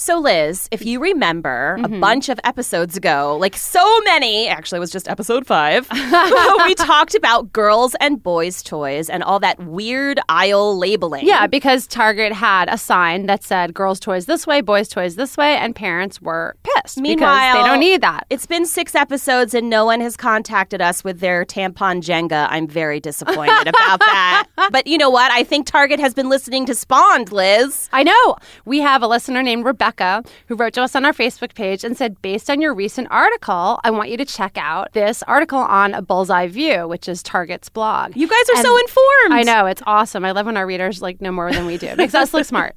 So, 0.00 0.20
Liz, 0.20 0.68
if 0.70 0.86
you 0.86 1.00
remember 1.00 1.74
a 1.74 1.88
mm-hmm. 1.88 1.98
bunch 1.98 2.28
of 2.28 2.38
episodes 2.44 2.96
ago, 2.96 3.36
like 3.40 3.56
so 3.56 4.00
many, 4.02 4.46
actually, 4.46 4.76
it 4.76 4.78
was 4.78 4.92
just 4.92 5.08
episode 5.08 5.44
five, 5.44 5.88
we 6.64 6.76
talked 6.76 7.16
about 7.16 7.52
girls 7.52 7.96
and 7.98 8.22
boys' 8.22 8.62
toys 8.62 9.10
and 9.10 9.24
all 9.24 9.40
that 9.40 9.58
weird 9.58 10.20
aisle 10.28 10.78
labeling. 10.78 11.26
yeah, 11.26 11.48
because 11.48 11.88
Target 11.88 12.32
had 12.32 12.72
a 12.72 12.78
sign 12.78 13.26
that 13.26 13.42
said 13.42 13.74
girls' 13.74 13.98
toys 13.98 14.26
this 14.26 14.46
way, 14.46 14.60
boys' 14.60 14.88
toys 14.88 15.16
this 15.16 15.36
way, 15.36 15.56
and 15.56 15.74
parents 15.74 16.22
were 16.22 16.54
pissed 16.62 16.98
Meanwhile, 16.98 17.54
because 17.54 17.64
they 17.64 17.68
don't 17.68 17.80
need 17.80 18.00
that. 18.00 18.24
It's 18.30 18.46
been 18.46 18.66
six 18.66 18.94
episodes 18.94 19.52
and 19.52 19.68
no 19.68 19.84
one 19.84 20.00
has 20.00 20.16
contacted 20.16 20.80
us 20.80 21.02
with 21.02 21.18
their 21.18 21.44
tampon 21.44 22.02
Jenga. 22.02 22.46
I'm 22.50 22.68
very 22.68 23.00
disappointed 23.00 23.66
about 23.66 23.98
that. 23.98 24.46
But 24.70 24.86
you 24.86 24.96
know 24.96 25.10
what? 25.10 25.32
I 25.32 25.42
think 25.42 25.66
Target 25.66 25.98
has 25.98 26.14
been 26.14 26.28
listening 26.28 26.66
to 26.66 26.74
Spawned, 26.76 27.32
Liz. 27.32 27.88
I 27.92 28.04
know. 28.04 28.36
We 28.64 28.78
have 28.78 29.02
a 29.02 29.08
listener 29.08 29.42
named 29.42 29.64
Rebecca 29.64 29.87
who 29.96 30.54
wrote 30.54 30.72
to 30.74 30.82
us 30.82 30.94
on 30.94 31.04
our 31.04 31.12
Facebook 31.12 31.54
page 31.54 31.84
and 31.84 31.96
said, 31.96 32.20
based 32.22 32.50
on 32.50 32.60
your 32.60 32.74
recent 32.74 33.08
article, 33.10 33.80
I 33.84 33.90
want 33.90 34.10
you 34.10 34.16
to 34.18 34.24
check 34.24 34.56
out 34.56 34.92
this 34.92 35.22
article 35.24 35.58
on 35.58 35.94
a 35.94 36.02
Bullseye 36.02 36.46
View, 36.48 36.86
which 36.86 37.08
is 37.08 37.22
Target's 37.22 37.68
blog. 37.68 38.16
You 38.16 38.28
guys 38.28 38.48
are 38.50 38.56
And- 38.56 38.64
so 38.66 38.76
informed. 38.78 39.32
I 39.32 39.42
know 39.42 39.66
it's 39.66 39.82
awesome. 39.86 40.24
I 40.24 40.32
love 40.32 40.46
when 40.46 40.56
our 40.56 40.66
readers 40.66 41.00
like 41.02 41.20
know 41.20 41.32
more 41.32 41.52
than 41.52 41.66
we 41.66 41.78
do. 41.78 41.86
It 41.86 41.96
makes 41.96 42.14
us 42.14 42.32
look 42.34 42.44
smart. 42.54 42.76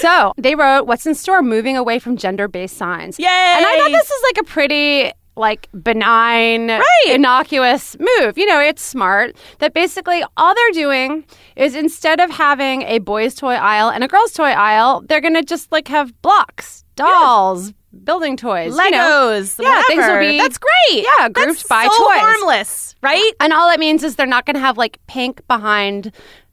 So 0.00 0.32
they 0.36 0.54
wrote, 0.54 0.86
"What's 0.86 1.06
in 1.06 1.14
store? 1.14 1.42
Moving 1.42 1.76
away 1.76 1.98
from 1.98 2.16
gender-based 2.16 2.76
signs." 2.76 3.18
Yay! 3.18 3.26
And 3.26 3.66
I 3.66 3.78
thought 3.78 3.90
this 3.90 4.10
is 4.10 4.22
like 4.24 4.38
a 4.38 4.44
pretty 4.44 5.12
like 5.36 5.68
benign, 5.82 6.68
Right. 6.68 6.82
innocuous 7.06 7.96
move. 7.98 8.36
You 8.36 8.46
know, 8.46 8.60
it's 8.60 8.82
smart 8.82 9.34
that 9.60 9.72
basically 9.74 10.22
all 10.36 10.54
they're 10.54 10.82
doing 10.82 11.24
is 11.56 11.74
instead 11.74 12.20
of 12.20 12.30
having 12.30 12.82
a 12.82 12.98
boys' 12.98 13.34
toy 13.34 13.54
aisle 13.54 13.88
and 13.88 14.04
a 14.04 14.08
girls' 14.08 14.32
toy 14.32 14.50
aisle, 14.50 15.02
they're 15.08 15.20
going 15.20 15.34
to 15.34 15.42
just 15.42 15.72
like 15.72 15.88
have 15.88 16.20
blocks, 16.22 16.84
dolls, 16.96 17.72
building 18.04 18.36
toys, 18.36 18.76
you 18.76 18.90
know. 18.90 18.98
Legos, 19.32 19.62
Yeah, 19.62 19.82
things 19.86 20.04
will 20.06 20.18
be- 20.20 20.38
That's 20.38 20.58
great. 20.58 21.04
Yeah, 21.18 21.28
grouped 21.28 21.48
That's 21.48 21.62
by 21.64 21.84
so 21.84 21.88
toys. 21.90 22.20
harmless, 22.20 22.94
right? 23.02 23.32
And 23.40 23.52
all 23.52 23.70
it 23.70 23.78
means 23.80 24.02
is 24.02 24.16
they're 24.16 24.26
not 24.26 24.46
going 24.46 24.54
to 24.54 24.60
have 24.60 24.78
like 24.78 24.98
pink 25.06 25.46
behind 25.48 26.12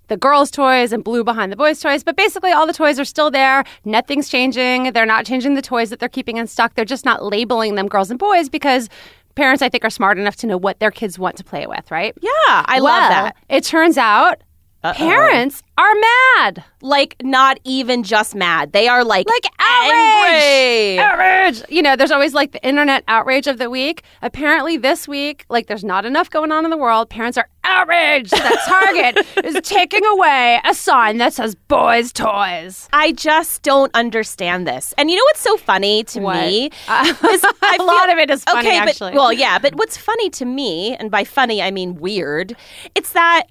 the 0.09 0.17
girls' 0.17 0.51
toys 0.51 0.91
and 0.91 1.03
blue 1.03 1.23
behind 1.23 1.51
the 1.51 1.55
boys' 1.55 1.79
toys. 1.79 2.03
But 2.03 2.15
basically, 2.17 2.51
all 2.51 2.67
the 2.67 2.73
toys 2.73 2.99
are 2.99 3.05
still 3.05 3.31
there. 3.31 3.63
Nothing's 3.85 4.27
changing. 4.29 4.91
They're 4.93 5.05
not 5.05 5.25
changing 5.25 5.53
the 5.55 5.61
toys 5.61 5.89
that 5.89 5.99
they're 5.99 6.09
keeping 6.09 6.37
in 6.37 6.47
stock. 6.47 6.75
They're 6.75 6.85
just 6.85 7.05
not 7.05 7.23
labeling 7.23 7.75
them 7.75 7.87
girls 7.87 8.09
and 8.09 8.19
boys 8.19 8.49
because 8.49 8.89
parents, 9.35 9.61
I 9.61 9.69
think, 9.69 9.85
are 9.85 9.89
smart 9.89 10.19
enough 10.19 10.35
to 10.37 10.47
know 10.47 10.57
what 10.57 10.79
their 10.79 10.91
kids 10.91 11.17
want 11.17 11.37
to 11.37 11.43
play 11.43 11.65
with, 11.65 11.89
right? 11.91 12.13
Yeah, 12.21 12.29
I 12.47 12.81
Well, 12.81 12.85
love 12.85 13.09
that. 13.09 13.37
It 13.47 13.63
turns 13.63 13.97
out 13.97 14.41
parents 14.83 15.63
are 15.77 15.93
mad. 16.38 16.63
Like 16.81 17.15
not 17.21 17.59
even 17.63 18.03
just 18.03 18.36
mad. 18.36 18.71
They 18.71 18.88
are 18.88 19.03
like 19.03 19.27
Like 19.27 19.45
outrage. 19.59 21.00
Outrage. 21.00 21.63
You 21.69 21.81
know, 21.81 21.95
there's 21.95 22.12
always 22.12 22.33
like 22.33 22.51
the 22.53 22.65
internet 22.65 23.03
outrage 23.07 23.48
of 23.48 23.57
the 23.57 23.69
week. 23.69 24.03
Apparently, 24.21 24.77
this 24.77 25.07
week, 25.07 25.45
like 25.50 25.67
there's 25.67 25.83
not 25.83 26.05
enough 26.05 26.29
going 26.29 26.51
on 26.51 26.63
in 26.65 26.71
the 26.71 26.77
world. 26.77 27.09
Parents 27.09 27.38
are 27.38 27.48
outraged 27.63 28.31
that 28.31 28.63
Target 28.67 29.45
is 29.45 29.59
taking 29.67 30.05
away 30.05 30.59
a 30.65 30.74
sign 30.74 31.17
that 31.17 31.33
says 31.33 31.55
boys' 31.55 32.12
toys. 32.13 32.88
I 32.93 33.12
just 33.12 33.62
don't 33.63 33.93
understand 33.93 34.65
this. 34.67 34.93
And 34.98 35.09
you 35.09 35.17
know 35.17 35.24
what's 35.25 35.41
so 35.41 35.57
funny 35.57 36.03
to 36.05 36.19
What? 36.21 36.38
me? 36.45 36.69
Uh, 36.88 37.13
a 37.79 37.83
lot 37.83 38.09
of 38.12 38.17
it 38.17 38.29
is 38.31 38.43
funny, 38.45 38.67
okay, 38.67 38.77
actually. 38.77 39.12
But, 39.12 39.17
well, 39.17 39.33
yeah, 39.33 39.59
but 39.59 39.75
what's 39.75 39.95
funny 39.98 40.29
to 40.31 40.45
me, 40.45 40.95
and 40.95 41.12
by 41.12 41.24
funny 41.24 41.62
I 41.62 41.71
mean 41.71 41.95
weird, 41.95 42.55
it's 42.95 43.12
that 43.13 43.43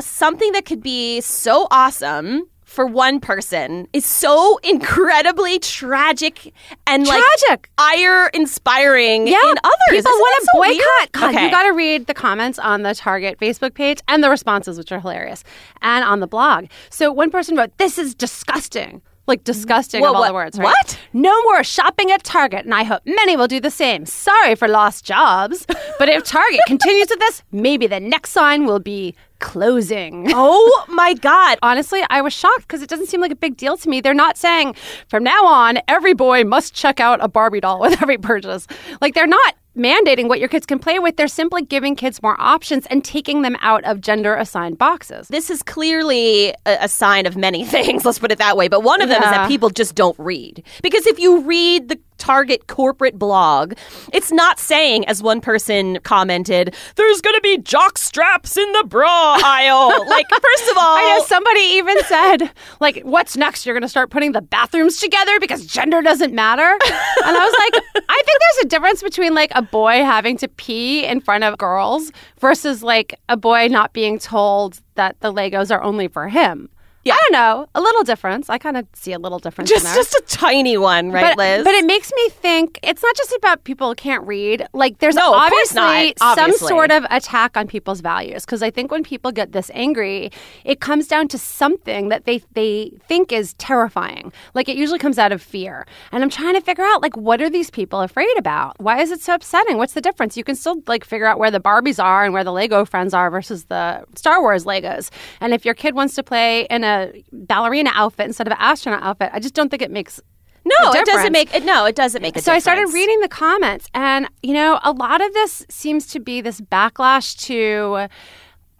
something 0.00 0.52
that 0.52 0.64
could 0.64 0.82
be 0.82 1.20
so 1.20 1.66
awesome 1.70 2.44
for 2.64 2.86
one 2.86 3.18
person 3.18 3.88
is 3.92 4.04
so 4.06 4.58
incredibly 4.62 5.58
tragic 5.58 6.52
and 6.86 7.04
like 7.06 7.20
Tragic. 7.38 7.68
ire 7.78 8.28
inspiring 8.32 9.26
Yeah, 9.26 9.38
in 9.42 9.56
others. 9.64 9.74
People 9.88 9.98
Isn't 10.12 10.20
want 10.20 10.40
to 10.40 10.46
so 10.52 10.58
boycott. 10.58 11.12
God, 11.12 11.34
Okay. 11.34 11.44
You 11.46 11.50
got 11.50 11.62
to 11.64 11.72
read 11.72 12.06
the 12.06 12.14
comments 12.14 12.58
on 12.60 12.82
the 12.82 12.94
Target 12.94 13.38
Facebook 13.40 13.74
page 13.74 13.98
and 14.06 14.22
the 14.22 14.30
responses, 14.30 14.78
which 14.78 14.92
are 14.92 15.00
hilarious, 15.00 15.42
and 15.82 16.04
on 16.04 16.20
the 16.20 16.28
blog. 16.28 16.66
So 16.90 17.10
one 17.12 17.30
person 17.30 17.56
wrote, 17.56 17.76
"This 17.78 17.98
is 17.98 18.14
disgusting." 18.14 19.02
Like 19.26 19.44
disgusting 19.44 20.00
Well, 20.00 20.10
of 20.10 20.16
all 20.16 20.22
what- 20.22 20.28
the 20.28 20.34
words. 20.34 20.58
Right? 20.58 20.64
what? 20.64 20.98
No 21.12 21.40
more 21.44 21.62
shopping 21.62 22.10
at 22.10 22.24
Target, 22.24 22.64
and 22.64 22.74
I 22.74 22.82
hope 22.82 23.02
many 23.04 23.36
will 23.36 23.46
do 23.46 23.60
the 23.60 23.70
same. 23.70 24.04
Sorry 24.06 24.56
for 24.56 24.66
lost 24.66 25.04
jobs, 25.04 25.66
but 26.00 26.08
if 26.08 26.24
Target 26.24 26.60
continues 26.66 27.08
with 27.10 27.20
this, 27.20 27.42
maybe 27.52 27.86
the 27.86 28.00
next 28.00 28.30
sign 28.30 28.64
will 28.66 28.80
be 28.80 29.14
closing. 29.40 30.28
Oh 30.42 30.84
my 30.88 31.14
god. 31.14 31.58
Honestly, 31.62 32.02
I 32.08 32.22
was 32.22 32.32
shocked 32.32 32.62
because 32.62 32.82
it 32.82 32.88
doesn't 32.88 33.06
seem 33.06 33.20
like 33.20 33.32
a 33.32 33.36
big 33.36 33.56
deal 33.56 33.76
to 33.76 33.88
me. 33.88 34.00
They're 34.00 34.14
not 34.14 34.36
saying 34.36 34.74
from 35.08 35.22
now 35.24 35.44
on 35.46 35.78
every 35.88 36.14
boy 36.14 36.44
must 36.44 36.74
check 36.74 37.00
out 37.00 37.22
a 37.22 37.28
Barbie 37.28 37.60
doll 37.60 37.80
with 37.80 38.00
every 38.02 38.18
purchase. 38.18 38.66
Like 39.00 39.14
they're 39.14 39.26
not 39.26 39.54
mandating 39.76 40.28
what 40.28 40.40
your 40.40 40.48
kids 40.48 40.66
can 40.66 40.78
play 40.78 40.98
with. 40.98 41.16
They're 41.16 41.28
simply 41.28 41.62
giving 41.62 41.94
kids 41.96 42.22
more 42.22 42.36
options 42.40 42.86
and 42.86 43.04
taking 43.04 43.42
them 43.42 43.56
out 43.60 43.84
of 43.84 44.00
gender 44.00 44.34
assigned 44.34 44.78
boxes. 44.78 45.28
This 45.28 45.50
is 45.50 45.62
clearly 45.62 46.50
a, 46.66 46.78
a 46.82 46.88
sign 46.88 47.26
of 47.26 47.36
many 47.36 47.64
things, 47.76 48.04
let's 48.04 48.18
put 48.18 48.32
it 48.32 48.38
that 48.38 48.56
way. 48.56 48.68
But 48.68 48.82
one 48.82 49.00
of 49.00 49.08
them 49.08 49.22
is 49.22 49.30
that 49.30 49.48
people 49.48 49.70
just 49.70 49.94
don't 49.94 50.18
read. 50.18 50.64
Because 50.82 51.06
if 51.06 51.18
you 51.18 51.40
read 51.42 51.88
the 51.88 51.98
Target 52.20 52.68
corporate 52.68 53.18
blog, 53.18 53.72
it's 54.12 54.30
not 54.30 54.60
saying, 54.60 55.04
as 55.06 55.22
one 55.22 55.40
person 55.40 55.98
commented, 56.04 56.74
there's 56.94 57.20
going 57.20 57.34
to 57.34 57.40
be 57.40 57.58
jock 57.58 57.98
straps 57.98 58.56
in 58.56 58.70
the 58.72 58.84
bra 58.84 59.38
aisle. 59.42 59.88
like, 60.08 60.28
first 60.30 60.70
of 60.70 60.76
all, 60.76 60.96
I 60.96 61.16
know 61.18 61.24
somebody 61.24 61.60
even 61.60 61.96
said, 62.04 62.52
like, 62.78 63.02
what's 63.02 63.36
next? 63.36 63.66
You're 63.66 63.74
going 63.74 63.82
to 63.82 63.88
start 63.88 64.10
putting 64.10 64.32
the 64.32 64.42
bathrooms 64.42 64.98
together 64.98 65.40
because 65.40 65.66
gender 65.66 66.02
doesn't 66.02 66.32
matter? 66.34 66.62
And 66.62 67.36
I 67.36 67.44
was 67.44 67.54
like, 67.58 68.04
I 68.08 68.22
think 68.24 68.38
there's 68.38 68.66
a 68.66 68.68
difference 68.68 69.02
between 69.02 69.34
like 69.34 69.50
a 69.54 69.62
boy 69.62 70.04
having 70.04 70.36
to 70.38 70.48
pee 70.48 71.04
in 71.04 71.20
front 71.20 71.44
of 71.44 71.58
girls 71.58 72.12
versus 72.38 72.82
like 72.82 73.18
a 73.28 73.36
boy 73.36 73.68
not 73.68 73.92
being 73.92 74.18
told 74.18 74.80
that 74.94 75.18
the 75.20 75.32
Legos 75.32 75.74
are 75.74 75.82
only 75.82 76.08
for 76.08 76.28
him. 76.28 76.68
Yeah. 77.02 77.14
I 77.14 77.18
don't 77.22 77.32
know. 77.32 77.66
A 77.74 77.80
little 77.80 78.02
difference. 78.02 78.50
I 78.50 78.58
kind 78.58 78.76
of 78.76 78.86
see 78.92 79.12
a 79.12 79.18
little 79.18 79.38
difference 79.38 79.70
just, 79.70 79.84
there. 79.84 79.94
just 79.94 80.12
a 80.14 80.22
tiny 80.26 80.76
one, 80.76 81.10
right, 81.10 81.34
but, 81.34 81.38
Liz? 81.38 81.64
but 81.64 81.74
it 81.74 81.86
makes 81.86 82.12
me 82.14 82.28
think 82.28 82.78
it's 82.82 83.02
not 83.02 83.16
just 83.16 83.32
about 83.32 83.64
people 83.64 83.88
who 83.88 83.94
can't 83.94 84.26
read. 84.26 84.66
Like 84.74 84.98
there's 84.98 85.14
No, 85.14 85.32
course 85.32 85.74
obviously, 85.74 86.14
some 86.20 86.52
sort 86.52 86.90
of 86.90 87.06
attack 87.10 87.56
on 87.56 87.66
people's 87.68 88.02
values. 88.02 88.44
Because 88.44 88.62
I 88.62 88.70
think 88.70 88.90
when 88.90 89.02
people 89.02 89.32
get 89.32 89.52
this 89.52 89.70
angry, 89.72 90.30
it 90.64 90.80
comes 90.80 91.08
down 91.08 91.28
to 91.28 91.38
something 91.38 92.10
that 92.10 92.26
they 92.26 92.42
they 92.52 92.92
think 93.08 93.32
is 93.32 93.54
terrifying. 93.54 94.30
Like 94.52 94.68
it 94.68 94.76
usually 94.76 94.98
comes 94.98 95.18
out 95.18 95.32
of 95.32 95.40
fear. 95.40 95.86
And 96.12 96.22
I'm 96.22 96.30
trying 96.30 96.54
to 96.54 96.60
figure 96.60 96.84
out 96.84 97.00
like 97.00 97.16
what 97.16 97.40
are 97.40 97.48
these 97.48 97.70
people 97.70 98.02
afraid 98.02 98.36
about? 98.36 98.78
Why 98.78 99.00
is 99.00 99.10
it 99.10 99.22
so 99.22 99.34
upsetting? 99.34 99.78
What's 99.78 99.94
the 99.94 100.02
difference? 100.02 100.36
You 100.36 100.44
can 100.44 100.54
still 100.54 100.82
like 100.86 101.06
figure 101.06 101.26
out 101.26 101.38
where 101.38 101.50
the 101.50 101.60
Barbies 101.60 102.02
are 102.02 102.24
and 102.24 102.34
where 102.34 102.44
the 102.44 102.52
Lego 102.52 102.84
friends 102.84 103.14
are 103.14 103.30
versus 103.30 103.64
the 103.64 104.04
Star 104.16 104.42
Wars 104.42 104.66
Legos. 104.66 105.08
And 105.40 105.54
if 105.54 105.64
your 105.64 105.74
kid 105.74 105.94
wants 105.94 106.14
to 106.16 106.22
play 106.22 106.66
in 106.68 106.84
a 106.84 106.89
ballerina 107.32 107.90
outfit 107.94 108.26
instead 108.26 108.46
of 108.46 108.52
an 108.52 108.58
astronaut 108.60 109.02
outfit, 109.02 109.30
I 109.32 109.40
just 109.40 109.54
don't 109.54 109.68
think 109.68 109.82
it 109.82 109.90
makes 109.90 110.20
no, 110.64 110.92
it 110.92 111.06
doesn't 111.06 111.32
make 111.32 111.54
it. 111.54 111.64
No, 111.64 111.86
it 111.86 111.96
doesn't 111.96 112.20
make 112.20 112.36
a 112.36 112.42
so 112.42 112.52
I 112.52 112.58
started 112.58 112.92
reading 112.92 113.20
the 113.20 113.28
comments, 113.28 113.88
and 113.94 114.28
you 114.42 114.52
know, 114.52 114.78
a 114.82 114.92
lot 114.92 115.20
of 115.20 115.32
this 115.32 115.64
seems 115.70 116.06
to 116.08 116.20
be 116.20 116.40
this 116.40 116.60
backlash 116.60 117.36
to 117.46 118.08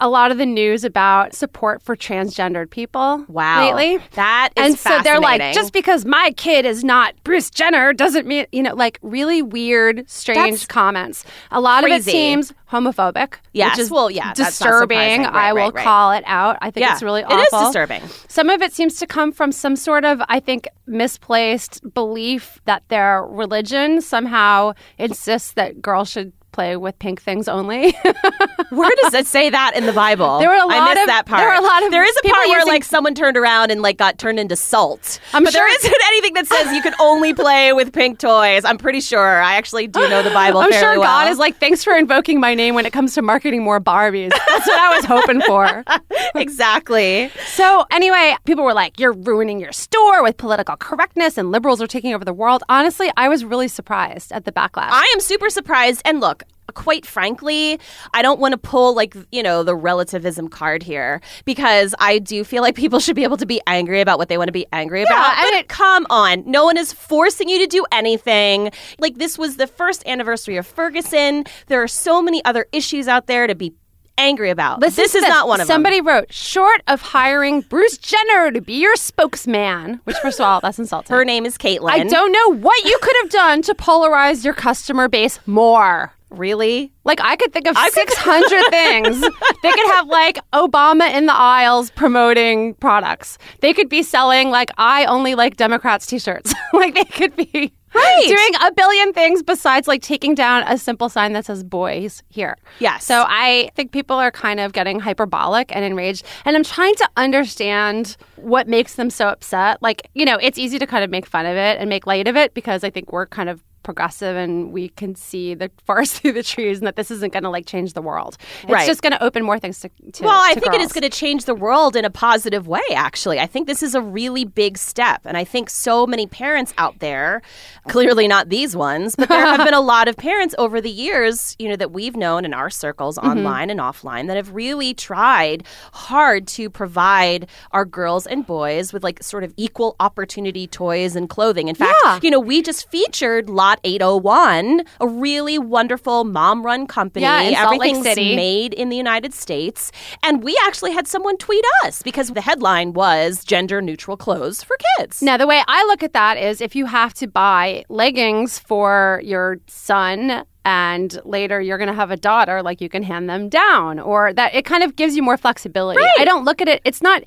a 0.00 0.09
lot 0.09 0.33
of 0.33 0.38
the 0.38 0.47
news 0.47 0.85
about 0.85 1.35
support 1.35 1.83
for 1.83 1.95
transgendered 1.95 2.71
people 2.71 3.25
Wow. 3.28 3.64
lately. 3.64 4.02
That 4.12 4.50
is 4.57 4.64
and 4.64 4.78
so 4.78 5.00
they're 5.02 5.21
like, 5.21 5.54
just 5.54 5.73
because 5.73 6.04
my 6.04 6.33
kid 6.37 6.64
is 6.64 6.83
not 6.83 7.14
Bruce 7.23 7.50
Jenner 7.50 7.92
doesn't 7.92 8.26
mean, 8.26 8.47
you 8.52 8.62
know, 8.62 8.75
like 8.75 8.99
really 9.02 9.42
weird, 9.42 10.09
strange 10.09 10.52
That's 10.61 10.66
comments. 10.66 11.25
A 11.50 11.61
lot 11.61 11.85
of 11.85 11.90
it 11.90 12.04
seems 12.04 12.52
homophobic. 12.71 13.35
Yes, 13.52 13.76
which 13.76 13.83
is 13.85 13.90
well, 13.90 14.11
yeah, 14.11 14.33
disturbing. 14.33 15.23
Right, 15.23 15.35
I 15.35 15.52
will 15.52 15.61
right, 15.62 15.75
right. 15.75 15.85
call 15.85 16.12
it 16.12 16.25
out. 16.26 16.57
I 16.61 16.71
think 16.71 16.87
Yeah, 16.87 16.92
it's 16.95 17.02
really 17.02 17.23
it 17.23 17.33
is 17.33 17.49
disturbing. 17.50 18.02
Some 18.28 18.49
of 18.49 18.62
it 18.62 18.73
seems 18.73 18.95
to 18.97 19.07
come 19.07 19.33
from 19.33 19.52
some 19.52 19.76
sort 19.76 20.04
of, 20.04 20.23
I 20.28 20.40
think, 20.40 20.69
misplaced 20.87 21.83
belief 21.95 22.61
that 22.64 22.83
their 22.88 23.25
religion 23.25 24.00
somehow 24.00 24.73
insists 24.99 25.52
that 25.52 25.83
girls 25.83 26.11
should 26.11 26.33
play 26.52 26.76
with 26.76 26.99
pink 26.99 27.21
things 27.23 27.49
only. 27.49 27.92
Where 28.71 28.90
does 29.02 29.14
it 29.14 29.26
say 29.26 29.50
that 29.50 29.73
in 29.76 29.87
the 29.87 29.92
Bible? 29.92 30.38
There 30.38 30.49
were 30.49 30.54
a 30.54 30.61
I 30.61 30.64
lot 30.78 30.88
missed 30.90 31.00
of- 31.02 31.07
that 31.09 31.26
part. 31.26 31.40
there 31.40 31.49
were 31.49 31.54
a 31.54 31.61
lot 31.61 31.83
of 31.85 31.90
There 31.90 32.04
is 32.04 32.16
a 32.25 32.28
part 32.28 32.49
where 32.49 32.59
using- 32.59 32.73
like 32.73 32.85
someone 32.85 33.14
turned 33.14 33.37
around 33.37 33.71
and 33.71 33.83
like 33.83 33.97
got 33.97 34.19
turned 34.19 34.38
into 34.38 34.57
salt. 34.57 35.19
I'm 35.33 35.45
but 35.45 35.52
there 35.52 35.66
sure- 35.69 35.76
isn't 35.78 35.95
anything 36.09 36.35
that 36.35 36.47
says 36.47 36.73
you 36.73 36.83
can 36.83 36.95
only 37.00 37.35
play 37.35 37.73
with 37.73 37.92
pink 37.92 38.19
toys. 38.19 38.64
I'm 38.64 38.78
pretty 38.78 39.00
sure. 39.00 39.40
I 39.42 39.54
actually 39.54 39.87
do 39.87 40.00
know 40.09 40.23
the 40.23 40.30
Bible. 40.30 40.61
I'm 40.61 40.73
sure 40.73 40.97
God 40.97 41.00
well. 41.25 41.33
is 41.33 41.38
like, 41.38 41.59
thanks 41.59 41.83
for 41.83 41.95
invoking 41.97 42.40
my 42.40 42.54
name 42.54 42.75
when 42.75 42.87
it 42.87 42.92
comes 42.92 43.14
to 43.14 43.23
marketing 43.23 43.62
more 43.62 43.80
Barbies. 43.80 44.30
That's 44.30 44.66
what 44.66 44.78
I 44.78 44.97
was 44.97 45.04
hoping 45.04 45.40
for. 45.42 45.85
exactly. 46.35 47.30
So, 47.47 47.87
anyway, 47.90 48.37
people 48.45 48.64
were 48.64 48.75
like, 48.75 48.99
you're 48.99 49.12
ruining 49.12 49.61
your 49.61 49.73
store 49.73 50.23
with 50.23 50.37
political 50.37 50.76
correctness 50.76 51.38
and 51.38 51.50
liberals 51.50 51.80
are 51.83 51.87
taking 51.87 52.14
over 52.14 52.25
the 52.25 52.33
world. 52.33 52.62
Honestly, 52.69 53.11
I 53.16 53.28
was 53.28 53.45
really 53.45 53.69
surprised 53.69 54.33
at 54.33 54.45
the 54.45 54.52
backlash. 54.52 54.90
I 54.90 55.11
am 55.14 55.21
super 55.21 55.50
surprised. 55.50 56.02
And 56.04 56.21
look, 56.21 56.45
quite 56.73 57.07
frankly, 57.07 57.79
I 58.15 58.23
don't 58.23 58.41
want 58.41 58.53
to 58.53 58.59
pull 58.59 58.95
like, 58.95 59.15
you 59.31 59.43
know, 59.43 59.62
the 59.62 59.75
relativism 59.75 60.49
card 60.49 60.83
here 60.83 61.21
because 61.45 61.95
I 61.99 62.19
do 62.19 62.45
feel 62.45 62.62
like 62.62 62.75
people 62.75 63.00
should 63.00 63.17
be 63.17 63.25
able 63.25 63.37
to 63.39 63.47
be 63.47 63.61
angry 63.67 64.00
about 64.00 64.19
what 64.19 64.29
they 64.29 64.39
want 64.39 64.49
to 64.49 64.53
be 64.53 64.67
angry 64.73 65.03
about. 65.03 65.35
and 65.39 65.47
But 65.53 65.69
come 65.69 66.07
on. 66.11 66.43
No 66.47 66.65
one 66.65 66.77
is 66.77 66.93
forcing 66.93 67.49
you 67.49 67.59
to 67.59 67.67
do 67.67 67.85
anything. 67.93 68.71
Like, 68.99 69.17
this 69.17 69.39
was 69.39 69.57
the 69.57 69.67
first 69.67 70.07
anniversary 70.07 70.57
of 70.57 70.67
Ferguson. 70.67 71.45
There 71.67 71.83
are 71.83 71.89
so 71.89 72.23
many 72.23 72.45
other 72.45 72.67
issues 72.73 73.09
out 73.09 73.27
there 73.27 73.47
to 73.47 73.55
be 73.55 73.75
angry 74.19 74.50
about. 74.50 74.81
Listen 74.81 75.03
this 75.03 75.15
is 75.15 75.23
not 75.23 75.49
one 75.49 75.61
of 75.61 75.67
Somebody 75.67 75.97
them. 75.97 76.05
Somebody 76.05 76.21
wrote, 76.21 76.33
short 76.33 76.83
of 76.87 77.00
hiring 77.00 77.62
Bruce 77.62 77.97
Jenner 77.97 78.50
to 78.50 78.61
be 78.61 78.75
your 78.75 78.95
spokesman, 78.97 80.00
which, 80.05 80.17
first 80.19 80.39
of 80.39 80.47
all, 80.47 80.61
that's 80.61 80.79
insulting. 80.79 81.17
Her 81.17 81.25
name 81.25 81.47
is 81.47 81.57
Caitlyn. 81.57 81.91
I 81.91 82.05
don't 82.05 82.31
know 82.31 82.55
what 82.57 82.85
you 82.85 82.99
could 83.00 83.17
have 83.23 83.31
done 83.31 83.62
to 83.62 83.75
polarize 83.75 84.45
your 84.45 84.55
customer 84.55 85.09
base 85.09 85.41
more. 85.47 86.12
Really? 86.30 86.92
Like 87.04 87.20
I 87.20 87.37
could 87.37 87.52
think 87.52 87.66
of 87.66 87.75
could- 87.76 87.92
six 87.92 88.14
hundred 88.16 88.64
things. 88.70 89.20
They 89.20 89.72
could 89.72 89.90
have 89.92 90.06
like 90.08 90.38
Obama 90.52 91.12
in 91.12 91.26
the 91.26 91.34
aisles 91.34 91.90
promoting 91.90 92.75
products. 92.75 93.37
They 93.60 93.72
could 93.72 93.88
be 93.88 94.02
selling 94.02 94.50
like 94.50 94.70
I 94.78 95.04
only 95.06 95.34
like 95.34 95.56
Democrats 95.56 96.06
t-shirts. 96.06 96.54
like 96.72 96.94
they 96.94 97.04
could 97.04 97.34
be 97.37 97.72
Right. 97.92 98.25
doing 98.28 98.62
a 98.64 98.72
billion 98.72 99.12
things 99.12 99.42
besides 99.42 99.88
like 99.88 100.00
taking 100.00 100.37
down 100.37 100.62
a 100.68 100.78
simple 100.78 101.08
sign 101.08 101.32
that 101.32 101.44
says 101.46 101.64
boys 101.64 102.22
here. 102.28 102.56
Yes. 102.78 103.04
So 103.04 103.25
I 103.26 103.68
think 103.75 103.90
people 103.90 104.14
are 104.16 104.30
kind 104.30 104.60
of 104.60 104.72
getting 104.72 105.00
hyperbolic 105.00 105.75
and 105.75 105.84
enraged. 105.84 106.25
And 106.44 106.54
I'm 106.56 106.62
trying 106.62 106.94
to 106.94 107.08
understand 107.16 108.16
what 108.37 108.68
makes 108.68 108.94
them 108.94 109.10
so 109.10 109.26
upset. 109.26 109.82
Like, 109.82 110.08
you 110.14 110.25
know, 110.25 110.38
it's 110.40 110.56
easy 110.56 110.78
to 110.78 110.87
kind 110.87 111.02
of 111.02 111.10
make 111.10 111.26
fun 111.26 111.46
of 111.46 111.56
it 111.56 111.80
and 111.80 111.88
make 111.88 112.06
light 112.06 112.28
of 112.28 112.37
it 112.37 112.54
because 112.54 112.84
I 112.84 112.90
think 112.90 113.12
we're 113.12 113.26
kind 113.26 113.49
of 113.49 113.60
progressive 113.82 114.37
and 114.37 114.72
we 114.72 114.88
can 114.90 115.14
see 115.14 115.54
the 115.54 115.70
forest 115.84 116.14
through 116.20 116.32
the 116.32 116.42
trees 116.42 116.78
and 116.78 116.87
that 116.87 116.96
this 116.96 117.10
isn't 117.10 117.32
going 117.32 117.42
to 117.42 117.50
like 117.50 117.66
change 117.66 117.92
the 117.94 118.02
world. 118.02 118.37
It's 118.62 118.70
Right. 118.70 118.87
just 118.87 119.02
going 119.02 119.12
to 119.12 119.22
open 119.22 119.44
more 119.44 119.58
things 119.58 119.80
to, 119.80 119.88
to 120.12 120.25
Well, 120.25 120.40
I 120.40 120.54
to 120.54 120.60
think 120.60 120.75
it 120.75 120.80
is 120.80 120.92
going 120.92 121.02
to 121.02 121.10
change 121.10 121.44
the 121.44 121.54
world 121.54 121.96
in 121.96 122.04
a 122.04 122.10
positive 122.10 122.66
way, 122.68 122.80
actually. 122.94 123.38
I 123.40 123.46
think 123.46 123.66
this 123.66 123.82
is 123.82 123.94
a 123.94 124.00
really 124.02 124.44
big 124.44 124.78
step. 124.78 125.22
And 125.25 125.37
I 125.37 125.44
think 125.44 125.70
so 125.70 126.06
many 126.06 126.26
parents 126.26 126.72
out 126.78 126.99
there, 127.00 127.42
clearly 127.88 128.28
not 128.28 128.49
these 128.49 128.76
ones, 128.76 129.16
but 129.16 129.28
there 129.28 129.40
have 129.40 129.58
been 129.64 129.75
a 129.75 129.80
lot 129.80 130.08
of 130.08 130.16
parents 130.16 130.54
over 130.58 130.80
the 130.80 130.90
years, 130.90 131.56
you 131.58 131.68
know, 131.68 131.76
that 131.76 131.90
we've 131.92 132.16
known 132.16 132.44
in 132.44 132.54
our 132.54 132.70
circles, 132.70 133.16
Mm-hmm. 133.18 133.28
online 133.28 133.70
and 133.70 133.80
offline, 133.80 134.26
that 134.28 134.37
have 134.37 134.54
really 134.54 134.94
tried 134.94 135.64
hard 135.92 136.46
to 136.46 136.70
provide 136.70 137.46
our 137.72 137.84
girls 137.84 138.26
and 138.26 138.46
boys 138.46 138.92
with 138.92 139.02
like 139.02 139.22
sort 139.22 139.44
of 139.44 139.52
equal 139.56 139.96
opportunity 140.00 140.66
toys 140.66 141.16
and 141.16 141.28
clothing. 141.28 141.68
In 141.68 141.75
fact, 141.75 141.94
Yeah. 142.04 142.18
you 142.22 142.30
know, 142.30 142.40
we 142.40 142.62
just 142.62 142.88
featured 142.90 143.49
Lot 143.71 143.81
801, 143.85 144.83
a 145.00 145.07
really 145.07 145.57
wonderful 145.57 146.25
mom 146.25 146.67
run 146.67 146.89
company. 146.89 147.23
Yeah, 147.23 147.43
in 147.43 147.55
Salt 147.55 147.79
Lake 147.79 147.91
Everything's 147.91 148.05
City. 148.05 148.35
made 148.35 148.75
in 148.75 148.89
the 148.89 148.97
United 148.97 149.33
States. 149.33 149.93
And 150.25 150.43
we 150.43 150.59
actually 150.67 150.91
had 150.91 151.07
someone 151.07 151.37
tweet 151.37 151.65
us 151.85 152.03
because 152.03 152.31
the 152.31 152.41
headline 152.41 152.95
was 152.95 153.45
gender 153.45 153.81
neutral 153.81 154.17
clothes 154.17 154.65
for 154.65 154.77
kids. 154.99 155.23
Now, 155.23 155.37
the 155.37 155.47
way 155.47 155.62
I 155.69 155.85
look 155.85 156.03
at 156.03 156.15
that 156.15 156.37
is 156.37 156.61
if 156.61 156.75
you 156.75 156.87
have 156.87 157.15
to 157.15 157.29
buy 157.29 157.85
leggings 157.89 158.59
for 158.59 159.21
your 159.23 159.61
son 159.69 160.45
and 160.64 161.21
later 161.25 161.61
you're 161.61 161.79
going 161.79 161.88
to 161.88 161.95
have 161.95 162.11
a 162.11 162.17
daughter, 162.17 162.62
like 162.62 162.81
you 162.81 162.88
can 162.88 163.02
hand 163.02 163.29
them 163.29 163.49
down, 163.49 163.99
or 163.99 164.33
that 164.33 164.55
it 164.55 164.64
kind 164.64 164.83
of 164.83 164.97
gives 164.97 165.17
you 165.17 165.23
more 165.23 165.37
flexibility. 165.37 166.00
I 166.19 166.25
don't 166.25 166.45
look 166.45 166.61
at 166.61 166.69
it, 166.69 166.81
it's 166.85 167.02
not 167.02 167.25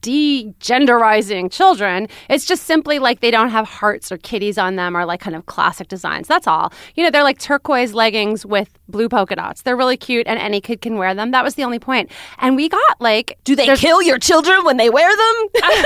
de-genderizing 0.00 1.50
children. 1.50 2.08
It's 2.28 2.44
just 2.46 2.64
simply 2.64 2.98
like 2.98 3.20
they 3.20 3.30
don't 3.30 3.50
have 3.50 3.66
hearts 3.66 4.10
or 4.12 4.18
kitties 4.18 4.58
on 4.58 4.76
them 4.76 4.96
or 4.96 5.04
like 5.04 5.20
kind 5.20 5.36
of 5.36 5.46
classic 5.46 5.88
designs. 5.88 6.28
That's 6.28 6.46
all. 6.46 6.72
You 6.94 7.04
know, 7.04 7.10
they're 7.10 7.22
like 7.22 7.38
turquoise 7.38 7.94
leggings 7.94 8.44
with 8.46 8.68
blue 8.88 9.08
polka 9.08 9.36
dots. 9.36 9.62
They're 9.62 9.76
really 9.76 9.96
cute 9.96 10.26
and 10.26 10.38
any 10.38 10.60
kid 10.60 10.80
can 10.80 10.96
wear 10.96 11.14
them. 11.14 11.30
That 11.30 11.44
was 11.44 11.54
the 11.54 11.64
only 11.64 11.78
point. 11.78 12.10
And 12.38 12.56
we 12.56 12.68
got 12.68 13.00
like 13.00 13.38
Do 13.44 13.56
they 13.56 13.74
kill 13.76 14.02
your 14.02 14.18
children 14.18 14.64
when 14.64 14.76
they 14.76 14.90
wear 14.90 15.10
them? 15.16 15.62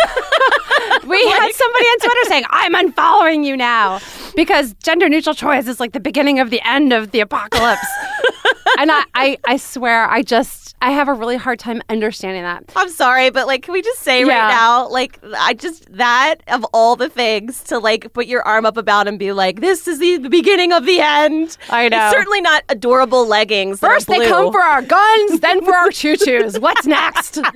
We 1.07 1.27
had 1.27 1.51
somebody 1.53 1.85
on 1.85 1.99
Twitter 2.01 2.25
saying, 2.29 2.45
I'm 2.51 2.75
unfollowing 2.75 3.45
you 3.45 3.57
now 3.57 4.01
because 4.37 4.75
gender 4.75 5.09
neutral 5.09 5.35
choice 5.35 5.67
is 5.67 5.81
like 5.81 5.93
the 5.93 6.01
beginning 6.01 6.39
of 6.39 6.51
the 6.51 6.61
end 6.67 6.93
of 6.99 7.11
the 7.13 7.21
apocalypse. 7.21 7.87
and 8.79 8.91
I, 8.91 9.05
I, 9.15 9.39
I 9.47 9.57
swear, 9.57 10.09
I 10.09 10.23
just, 10.23 10.77
I 10.81 10.91
have 10.93 11.09
a 11.09 11.13
really 11.15 11.37
hard 11.37 11.59
time 11.59 11.83
understanding 11.89 12.43
that. 12.43 12.65
I'm 12.77 12.91
sorry, 12.91 13.31
but 13.31 13.47
like, 13.47 13.63
can 13.63 13.73
we 13.73 13.83
just 13.83 14.01
say 14.01 14.21
Yeah. 14.25 14.43
right 14.43 14.49
now, 14.51 14.89
like, 14.89 15.19
I 15.37 15.55
just, 15.55 15.91
that 15.93 16.37
of 16.49 16.65
all 16.73 16.95
the 16.97 17.09
things 17.09 17.63
to 17.65 17.79
like 17.79 18.13
put 18.13 18.27
your 18.27 18.43
arm 18.43 18.65
up 18.67 18.77
about 18.77 19.09
and 19.09 19.19
be 19.19 19.33
like, 19.33 19.61
this 19.61 19.89
is 19.89 19.99
the, 19.99 20.19
the 20.19 20.29
beginning 20.31 20.73
of 20.73 20.87
the 20.87 21.01
end. 21.01 21.57
I 21.71 21.89
know. 21.89 22.07
It's 22.07 22.15
certainly 22.17 22.41
not 22.41 22.63
adorable 22.69 23.27
leggings. 23.27 23.81
First, 23.81 24.07
they 24.07 24.29
come 24.29 24.53
for 24.53 24.61
our 24.63 24.83
guns, 24.83 25.41
then 25.41 25.65
for 25.65 25.75
our 25.75 25.91
choo 25.91 26.15
choos. 26.15 26.61
What's 26.61 26.87
next? 26.87 27.39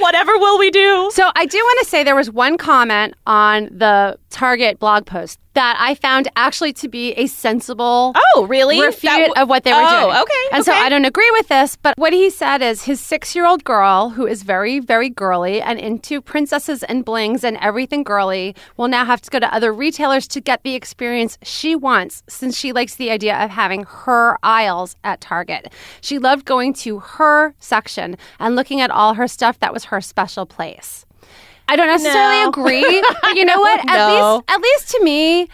Whatever 0.00 0.36
will 0.36 0.58
we 0.58 0.70
do? 0.72 1.10
So 1.14 1.30
I 1.36 1.46
do 1.46 1.56
want 1.58 1.78
to 1.80 1.86
say 1.88 2.02
there 2.02 2.16
was 2.16 2.28
one 2.30 2.58
comment 2.58 3.14
on 3.26 3.66
the 3.70 4.18
Target 4.30 4.78
blog 4.78 5.06
post 5.06 5.38
that 5.54 5.76
I 5.80 5.96
found 5.96 6.28
actually 6.36 6.72
to 6.74 6.88
be 6.88 7.10
a 7.14 7.26
sensible 7.26 8.14
Oh, 8.36 8.46
really? 8.48 8.80
refute 8.80 9.10
w- 9.12 9.32
of 9.36 9.48
what 9.48 9.64
they 9.64 9.72
were 9.72 9.80
oh, 9.82 10.06
doing. 10.06 10.16
okay, 10.22 10.48
And 10.56 10.64
so. 10.64 10.72
I 10.72 10.88
don't 10.88 11.04
agree 11.04 11.28
with 11.32 11.48
this, 11.48 11.74
but 11.74 11.98
what 11.98 12.12
he 12.12 12.30
said 12.30 12.62
is 12.62 12.84
his 12.84 13.00
six 13.00 13.34
year 13.34 13.44
old 13.46 13.64
girl, 13.64 14.10
who 14.10 14.26
is 14.26 14.44
very, 14.44 14.78
very 14.78 15.10
girly 15.10 15.60
and 15.60 15.78
into 15.80 16.20
princesses 16.22 16.84
and 16.84 17.04
blings 17.04 17.42
and 17.42 17.56
everything 17.56 18.04
girly, 18.04 18.54
will 18.76 18.86
now 18.86 19.04
have 19.04 19.20
to 19.22 19.30
go 19.30 19.40
to 19.40 19.52
other 19.52 19.72
retailers 19.72 20.28
to 20.28 20.40
get 20.40 20.62
the 20.62 20.76
experience 20.76 21.36
she 21.42 21.74
wants 21.74 22.22
since 22.28 22.56
she 22.56 22.72
likes 22.72 22.94
the 22.94 23.10
idea 23.10 23.36
of 23.36 23.50
having 23.50 23.82
her 23.84 24.38
aisles 24.44 24.94
at 25.02 25.20
Target. 25.20 25.72
She 26.00 26.20
loved 26.20 26.44
going 26.44 26.72
to 26.74 27.00
her 27.00 27.54
section 27.58 28.16
and 28.38 28.54
looking 28.54 28.80
at 28.80 28.92
all 28.92 29.14
her 29.14 29.26
stuff 29.26 29.58
that 29.58 29.72
was 29.72 29.86
her 29.86 30.00
special 30.00 30.46
place. 30.46 31.04
I 31.70 31.76
don't 31.76 31.86
necessarily 31.86 32.42
No. 32.42 32.48
agree, 32.48 33.02
but 33.22 33.36
you 33.36 33.44
know 33.44 33.58
what? 33.66 33.80
At 33.88 33.96
No. 33.96 34.34
least, 34.36 34.50
at 34.50 34.60
least 34.60 34.88
to 34.90 35.04
me, 35.04 35.48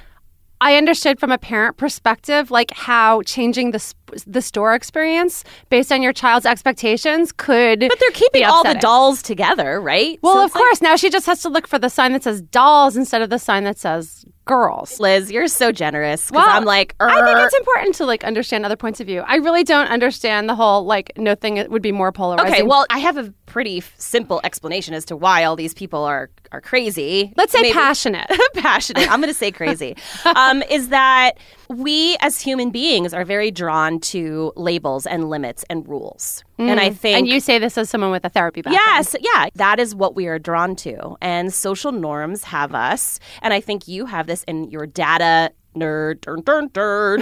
I 0.63 0.77
understood 0.77 1.21
from 1.21 1.31
a 1.31 1.37
parent 1.39 1.77
perspective, 1.77 2.51
like 2.51 2.71
how 2.73 3.21
changing 3.23 3.73
the 3.73 3.79
sp- 3.79 4.06
the 4.27 4.43
store 4.43 4.75
experience 4.75 5.45
based 5.71 5.91
on 5.93 6.03
your 6.03 6.13
child's 6.13 6.47
expectations 6.47 7.33
could. 7.33 7.81
But 7.81 7.99
they're 8.01 8.11
keeping 8.13 8.45
all 8.45 8.63
the 8.65 8.75
dolls 8.75 9.23
together, 9.23 9.81
right? 9.81 10.19
Well, 10.23 10.35
So 10.35 10.41
of 10.41 10.47
it's 10.47 10.55
like, 10.55 10.63
course. 10.63 10.83
now 10.83 10.97
she 10.97 11.11
just 11.11 11.27
has 11.27 11.43
to 11.43 11.49
look 11.49 11.67
for 11.67 11.79
the 11.79 11.89
sign 11.91 12.13
that 12.13 12.23
says 12.23 12.41
dolls 12.43 12.97
instead 12.97 13.23
of 13.23 13.31
the 13.31 13.39
sign 13.39 13.65
that 13.65 13.79
says 13.79 14.25
girls. 14.45 15.01
Liz, 15.01 15.33
you're 15.33 15.49
so 15.49 15.73
generous. 15.73 16.31
Well, 16.31 16.47
I'm 16.49 16.65
like, 16.65 16.95
I 17.01 17.21
think 17.25 17.39
it's 17.39 17.59
important 17.59 17.97
to 17.97 18.07
like 18.07 18.23
understand 18.23 18.65
other 18.65 18.77
points 18.77 19.01
of 19.01 19.07
view. 19.09 19.25
I 19.27 19.37
really 19.37 19.65
don't 19.65 19.89
understand 19.89 20.49
the 20.49 20.55
whole 20.55 20.85
like 20.85 21.11
no 21.17 21.35
thing 21.35 21.57
it 21.57 21.69
would 21.69 21.83
be 21.83 21.91
more 21.91 22.13
polarizing. 22.13 22.53
Okay, 22.53 22.63
well, 22.63 22.87
I 22.89 22.99
have 23.01 23.17
a 23.17 23.33
pretty 23.47 23.79
f- 23.79 23.93
simple 23.99 24.41
explanation 24.45 24.95
as 24.95 25.05
to 25.07 25.17
why 25.17 25.43
all 25.43 25.57
these 25.57 25.75
people 25.75 26.05
are 26.05 26.31
are 26.53 26.61
crazy. 26.61 27.33
let's 27.37 27.51
say 27.51 27.61
Maybe- 27.63 27.73
passionate. 27.75 28.31
passionate. 28.55 29.11
I'm 29.11 29.21
going 29.21 29.33
to 29.33 29.39
say 29.39 29.51
crazy. 29.51 29.97
um, 30.37 30.63
is 30.71 30.91
that 30.91 31.33
we 31.69 32.17
as 32.21 32.41
human 32.41 32.71
beings 32.71 33.13
are 33.15 33.25
very 33.25 33.51
drawn 33.51 33.99
to 34.01 34.53
labels 34.57 35.07
and 35.07 35.29
limits 35.31 35.65
and 35.71 35.87
rules, 35.89 36.45
and 36.59 36.79
I 36.81 36.91
think 36.91 37.17
Mm. 37.17 37.19
and 37.21 37.29
you 37.29 37.41
say 37.41 37.59
this 37.59 37.77
as 37.79 37.91
someone 37.91 38.11
with 38.11 38.25
a 38.25 38.29
therapy 38.29 38.63
background. 38.63 38.83
Yes, 38.87 39.15
yeah, 39.21 39.47
that 39.57 39.79
is 39.81 39.95
what 39.95 40.15
we 40.15 40.27
are 40.27 40.39
drawn 40.39 40.77
to. 40.77 41.17
And 41.21 41.53
social 41.53 41.93
norms 41.93 42.45
have 42.45 42.75
us, 42.75 43.19
and 43.43 43.53
I 43.55 43.61
think 43.61 43.89
you 43.89 44.07
have 44.07 44.27
this 44.27 44.43
in 44.45 44.71
your 44.71 44.87
data 44.87 45.51
nerd 45.77 46.23
dun, 46.23 46.41
dun, 46.41 46.69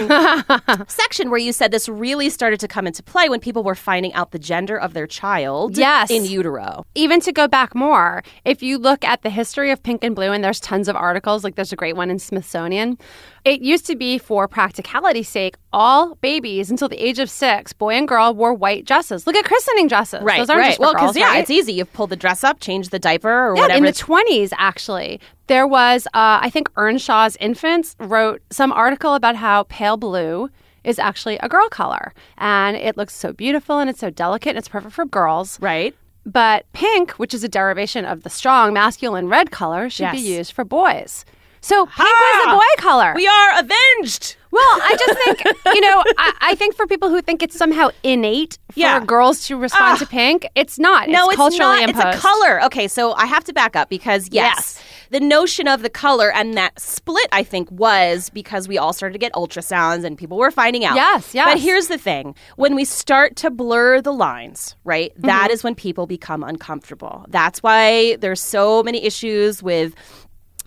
dun, 0.07 0.85
section 0.87 1.29
where 1.29 1.37
you 1.39 1.51
said 1.51 1.71
this 1.71 1.89
really 1.89 2.29
started 2.29 2.57
to 2.57 2.69
come 2.69 2.87
into 2.87 3.03
play 3.03 3.27
when 3.27 3.41
people 3.41 3.63
were 3.63 3.75
finding 3.75 4.13
out 4.13 4.31
the 4.31 4.39
gender 4.39 4.79
of 4.79 4.93
their 4.93 5.05
child 5.05 5.77
Yes. 5.77 6.09
in 6.09 6.23
utero. 6.23 6.85
even 6.95 7.19
to 7.19 7.33
go 7.33 7.49
back 7.49 7.75
more, 7.75 8.23
if 8.45 8.63
you 8.63 8.77
look 8.77 9.03
at 9.03 9.23
the 9.23 9.29
history 9.29 9.71
of 9.71 9.83
pink 9.83 10.05
and 10.05 10.15
blue, 10.15 10.31
and 10.31 10.41
there's 10.41 10.61
tons 10.61 10.87
of 10.87 10.95
articles, 10.95 11.43
like 11.43 11.55
there's 11.55 11.73
a 11.73 11.75
great 11.75 11.97
one 11.97 12.09
in 12.09 12.17
Smithsonian, 12.17 12.97
it 13.45 13.61
used 13.61 13.85
to 13.85 13.95
be 13.95 14.17
for 14.17 14.47
practicality's 14.47 15.29
sake, 15.29 15.55
all 15.71 16.15
babies 16.15 16.69
until 16.71 16.89
the 16.89 16.97
age 17.01 17.19
of 17.19 17.29
six, 17.29 17.71
boy 17.73 17.93
and 17.93 18.07
girl, 18.07 18.33
wore 18.33 18.53
white 18.53 18.85
dresses. 18.85 19.25
Look 19.27 19.35
at 19.35 19.45
christening 19.45 19.87
dresses. 19.87 20.21
Right, 20.23 20.39
Those 20.39 20.49
aren't 20.49 20.59
right. 20.61 20.67
just 20.69 20.77
for 20.77 20.81
well, 20.81 20.93
girls, 20.95 21.15
yeah, 21.15 21.29
right? 21.29 21.39
it's 21.41 21.49
easy. 21.51 21.73
You 21.73 21.85
pull 21.85 22.07
the 22.07 22.15
dress 22.15 22.43
up, 22.43 22.59
change 22.59 22.89
the 22.89 22.99
diaper, 22.99 23.29
or 23.49 23.55
Yeah, 23.55 23.61
whatever. 23.61 23.77
in 23.77 23.83
the 23.85 23.91
20s, 23.93 24.51
actually, 24.57 25.21
there 25.47 25.67
was, 25.67 26.07
uh, 26.07 26.39
I 26.41 26.49
think 26.49 26.69
Earnshaw's 26.75 27.37
Infants 27.37 27.95
wrote 27.99 28.41
some 28.49 28.71
article 28.71 29.13
about 29.13 29.35
how 29.35 29.63
pale 29.69 29.95
blue 29.95 30.49
is 30.83 30.97
actually 30.99 31.37
a 31.39 31.47
girl 31.47 31.69
color. 31.69 32.13
And 32.37 32.75
it 32.75 32.97
looks 32.97 33.15
so 33.15 33.31
beautiful 33.31 33.79
and 33.79 33.89
it's 33.89 33.99
so 33.99 34.09
delicate 34.09 34.49
and 34.49 34.57
it's 34.57 34.67
perfect 34.67 34.93
for 34.93 35.05
girls. 35.05 35.59
right. 35.61 35.95
But 36.27 36.65
pink, 36.73 37.11
which 37.19 37.35
is 37.35 37.43
a 37.43 37.47
derivation 37.47 38.03
of 38.03 38.23
the 38.23 38.31
strong 38.31 38.73
masculine 38.73 39.27
red 39.29 39.51
color, 39.51 39.91
should 39.91 40.11
be 40.11 40.17
used 40.17 40.53
for 40.53 40.63
boys. 40.65 41.23
So 41.65 41.85
pink 41.87 41.97
was 41.97 42.45
the 42.45 42.51
boy 42.51 42.81
color. 42.81 43.13
We 43.15 43.25
are 43.27 43.49
avenged. 43.59 44.35
well, 44.51 44.63
I 44.63 44.95
just 44.97 45.19
think, 45.19 45.57
you 45.75 45.81
know, 45.81 46.03
I, 46.17 46.33
I 46.51 46.55
think 46.55 46.75
for 46.75 46.85
people 46.85 47.09
who 47.09 47.21
think 47.23 47.41
it's 47.41 47.57
somehow 47.57 47.89
innate 48.03 48.59
for 48.71 48.79
Yeah. 48.79 48.99
girls 49.03 49.47
to 49.47 49.57
respond 49.57 49.95
Ah. 49.95 49.97
to 49.97 50.05
pink, 50.05 50.47
it's 50.55 50.77
not. 50.77 51.09
No, 51.09 51.23
it's, 51.23 51.29
it's, 51.33 51.37
culturally 51.37 51.79
not. 51.81 51.89
imposed. 51.89 52.07
It's 52.07 52.17
a 52.17 52.21
color. 52.21 52.63
Okay, 52.65 52.87
so 52.87 53.13
I 53.13 53.25
have 53.25 53.43
to 53.45 53.53
back 53.53 53.75
up 53.75 53.89
because 53.89 54.29
yes, 54.31 54.55
Yes. 54.79 54.83
the 55.09 55.19
notion 55.19 55.67
of 55.67 55.81
the 55.81 55.89
color 55.89 56.31
and 56.31 56.53
that 56.53 56.79
split, 56.79 57.27
I 57.31 57.41
think, 57.43 57.69
was 57.71 58.29
because 58.29 58.67
we 58.67 58.77
all 58.77 58.93
started 58.93 59.13
to 59.13 59.19
get 59.19 59.33
ultrasounds 59.33 60.05
and 60.05 60.17
people 60.19 60.37
were 60.37 60.51
finding 60.51 60.85
out. 60.85 60.95
Yes, 60.95 61.33
yes. 61.33 61.47
But 61.47 61.59
here's 61.59 61.87
the 61.87 61.97
thing: 61.97 62.35
when 62.57 62.75
we 62.75 62.85
start 62.85 63.35
to 63.37 63.49
blur 63.49 64.01
the 64.01 64.13
lines, 64.13 64.75
right, 64.83 65.11
Mm-hmm. 65.15 65.27
that 65.27 65.49
is 65.51 65.63
when 65.63 65.73
people 65.73 66.05
become 66.05 66.43
uncomfortable. 66.43 67.25
That's 67.29 67.63
why 67.63 68.17
there's 68.17 68.39
so 68.41 68.83
many 68.83 69.03
issues 69.03 69.63
with 69.63 69.95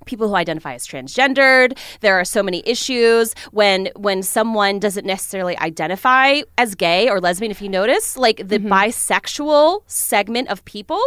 people 0.06 0.28
who 0.28 0.34
identify 0.34 0.74
as 0.74 0.86
transgendered 0.86 1.76
there 2.00 2.14
are 2.18 2.24
so 2.24 2.42
many 2.42 2.62
issues 2.66 3.34
when 3.52 3.88
when 3.96 4.22
someone 4.22 4.78
doesn't 4.78 5.06
necessarily 5.06 5.56
identify 5.58 6.40
as 6.56 6.74
gay 6.74 7.08
or 7.08 7.20
lesbian 7.20 7.50
if 7.50 7.60
you 7.60 7.68
notice 7.68 8.16
like 8.16 8.38
the 8.48 8.58
Mm-hmm. 8.58 8.72
bisexual 8.72 9.82
segment 9.86 10.48
of 10.48 10.64
people 10.64 11.00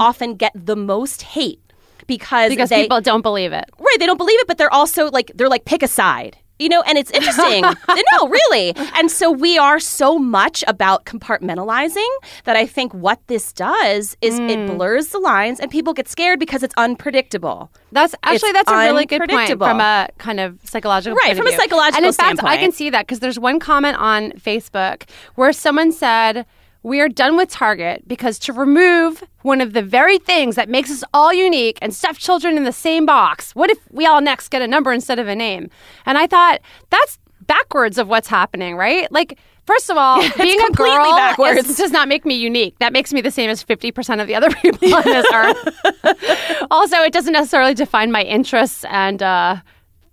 often 0.00 0.34
get 0.34 0.52
the 0.54 0.76
most 0.76 1.22
hate 1.22 1.60
because 2.06 2.50
because 2.50 2.68
they 2.70 2.82
people 2.82 3.00
don't 3.00 3.22
believe 3.22 3.52
it. 3.52 3.64
right 3.78 3.96
they 3.98 4.06
don't 4.06 4.16
believe 4.18 4.38
it 4.40 4.46
but 4.46 4.58
they're 4.58 4.72
also 4.72 5.10
like 5.10 5.30
they're 5.34 5.48
like 5.48 5.64
pick 5.64 5.82
a 5.82 5.88
side 5.88 6.36
you 6.58 6.68
know 6.68 6.82
and 6.82 6.96
it's 6.98 7.10
interesting. 7.10 7.64
No 8.12 8.28
really. 8.28 8.74
And 8.94 9.10
so 9.10 9.30
we 9.30 9.58
are 9.58 9.78
so 9.80 10.18
much 10.18 10.62
about 10.68 11.04
compartmentalizing 11.06 12.08
that 12.44 12.56
i 12.56 12.66
think 12.66 12.92
what 12.94 13.18
this 13.26 13.52
does 13.52 14.16
is 14.20 14.36
Mm. 14.40 14.50
it 14.50 14.76
blurs 14.76 15.08
the 15.08 15.18
lines 15.18 15.60
and 15.60 15.70
people 15.70 15.92
get 15.94 16.08
scared 16.08 16.38
because 16.38 16.62
it's 16.62 16.74
unpredictable. 16.76 17.70
That's 17.92 18.14
actually 18.22 18.50
It's 18.50 18.58
that's 18.68 18.70
a 18.70 18.76
really 18.76 19.06
good 19.06 19.28
point 19.28 19.48
from 19.58 19.80
a 19.80 20.08
kind 20.18 20.40
of 20.40 20.58
psychological 20.64 21.16
Right, 21.16 21.36
from 21.36 21.46
a 21.46 21.52
psychological 21.52 21.96
And 21.96 22.06
in 22.06 22.12
fact, 22.12 22.40
I 22.44 22.56
can 22.58 22.72
see 22.72 22.90
that 22.90 23.06
because 23.06 23.20
there's 23.20 23.38
one 23.38 23.58
comment 23.60 23.96
on 23.98 24.32
Facebook 24.32 25.04
where 25.36 25.52
someone 25.52 25.90
said, 25.92 26.44
we 26.86 27.00
are 27.00 27.08
done 27.08 27.36
with 27.36 27.50
Target 27.50 28.06
because 28.06 28.38
to 28.38 28.52
remove 28.52 29.24
one 29.42 29.60
of 29.60 29.72
the 29.72 29.82
very 29.82 30.18
things 30.18 30.54
that 30.54 30.68
makes 30.68 30.88
us 30.90 31.02
all 31.12 31.32
unique 31.34 31.78
and 31.82 31.92
stuff 31.92 32.16
children 32.16 32.56
in 32.56 32.62
the 32.62 32.72
same 32.72 33.04
box, 33.04 33.52
what 33.56 33.70
if 33.70 33.78
we 33.90 34.06
all 34.06 34.20
next 34.20 34.50
get 34.50 34.62
a 34.62 34.68
number 34.68 34.92
instead 34.92 35.18
of 35.18 35.26
a 35.26 35.34
name? 35.34 35.68
And 36.06 36.16
I 36.16 36.28
thought, 36.28 36.60
that's 36.90 37.18
backwards 37.46 37.98
of 37.98 38.06
what's 38.08 38.28
happening, 38.28 38.76
right? 38.76 39.10
Like, 39.10 39.36
First 39.66 39.90
of 39.90 39.96
all, 39.96 40.22
Yeah, 40.22 40.30
being 40.36 40.60
a 40.60 40.70
girl 40.70 41.10
backwards. 41.16 41.68
is- 41.68 41.76
does 41.76 41.90
not 41.90 42.06
make 42.06 42.24
me 42.24 42.36
unique. 42.36 42.78
That 42.78 42.92
makes 42.92 43.12
me 43.12 43.20
the 43.20 43.32
same 43.32 43.50
as 43.50 43.64
50% 43.64 44.20
of 44.22 44.28
the 44.28 44.36
other 44.36 44.48
people 44.62 44.94
on 44.94 45.02
this 45.02 45.26
earth. 45.34 46.66
also, 46.70 46.98
it 46.98 47.12
doesn't 47.12 47.32
necessarily 47.32 47.74
define 47.74 48.12
my 48.12 48.22
interests 48.22 48.84
and 48.88 49.20
uh, 49.24 49.56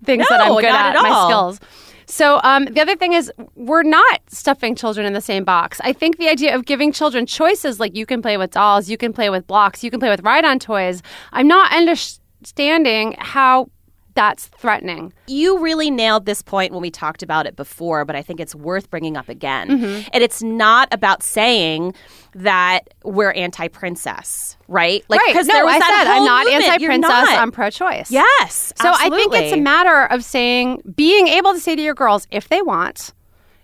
things 0.03 0.25
that 0.29 0.41
I'm 0.41 0.47
No, 0.53 0.55
good 0.55 0.65
at, 0.71 0.95
at 0.95 1.01
my 1.03 1.27
skills. 1.27 1.59
So 2.05 2.39
um, 2.43 2.65
the 2.65 2.81
other 2.81 2.95
thing 2.95 3.13
is, 3.13 3.31
we're 3.55 3.83
not 3.83 4.21
stuffing 4.27 4.75
children 4.75 5.05
in 5.05 5.13
the 5.13 5.21
same 5.21 5.43
box. 5.43 5.79
I 5.83 5.93
think 5.93 6.17
the 6.17 6.29
idea 6.29 6.55
of 6.55 6.65
giving 6.65 6.91
children 6.91 7.25
choices, 7.25 7.79
like 7.79 7.95
you 7.95 8.05
can 8.05 8.21
play 8.21 8.37
with 8.37 8.51
dolls, 8.51 8.89
you 8.89 8.97
can 8.97 9.13
play 9.13 9.29
with 9.29 9.47
blocks, 9.47 9.83
you 9.83 9.91
can 9.91 9.99
play 9.99 10.09
with 10.09 10.21
ride-on 10.21 10.59
toys. 10.59 11.01
I'm 11.31 11.47
not 11.47 11.71
understanding 11.73 13.15
how 13.19 13.69
that's 14.15 14.47
threatening. 14.47 15.13
You 15.27 15.59
really 15.59 15.89
nailed 15.89 16.25
this 16.25 16.41
point 16.41 16.71
when 16.71 16.81
we 16.81 16.91
talked 16.91 17.23
about 17.23 17.45
it 17.45 17.55
before, 17.55 18.05
but 18.05 18.15
I 18.15 18.21
think 18.21 18.39
it's 18.39 18.53
worth 18.53 18.89
bringing 18.89 19.17
up 19.17 19.29
again. 19.29 19.69
Mm-hmm. 19.69 20.09
And 20.13 20.23
it's 20.23 20.43
not 20.43 20.87
about 20.91 21.23
saying 21.23 21.93
that 22.35 22.89
we're 23.03 23.31
anti-princess, 23.31 24.57
right? 24.67 25.03
Like, 25.07 25.19
right? 25.21 25.33
'cause 25.33 25.47
No, 25.47 25.53
there 25.53 25.65
was 25.65 25.75
I 25.75 25.79
that 25.79 26.03
said 26.03 26.07
I'm 26.07 26.25
not 26.25 26.47
anti-princess. 26.47 27.11
I'm 27.11 27.51
pro-choice. 27.51 28.11
Yes. 28.11 28.73
So 28.81 28.91
I 28.91 29.09
think 29.09 29.33
it's 29.33 29.53
a 29.53 29.59
matter 29.59 30.05
of 30.05 30.23
saying, 30.23 30.81
being 30.95 31.27
able 31.27 31.53
to 31.53 31.59
say 31.59 31.75
to 31.75 31.81
your 31.81 31.95
girls, 31.95 32.27
if 32.31 32.49
they 32.49 32.61
want, 32.61 33.13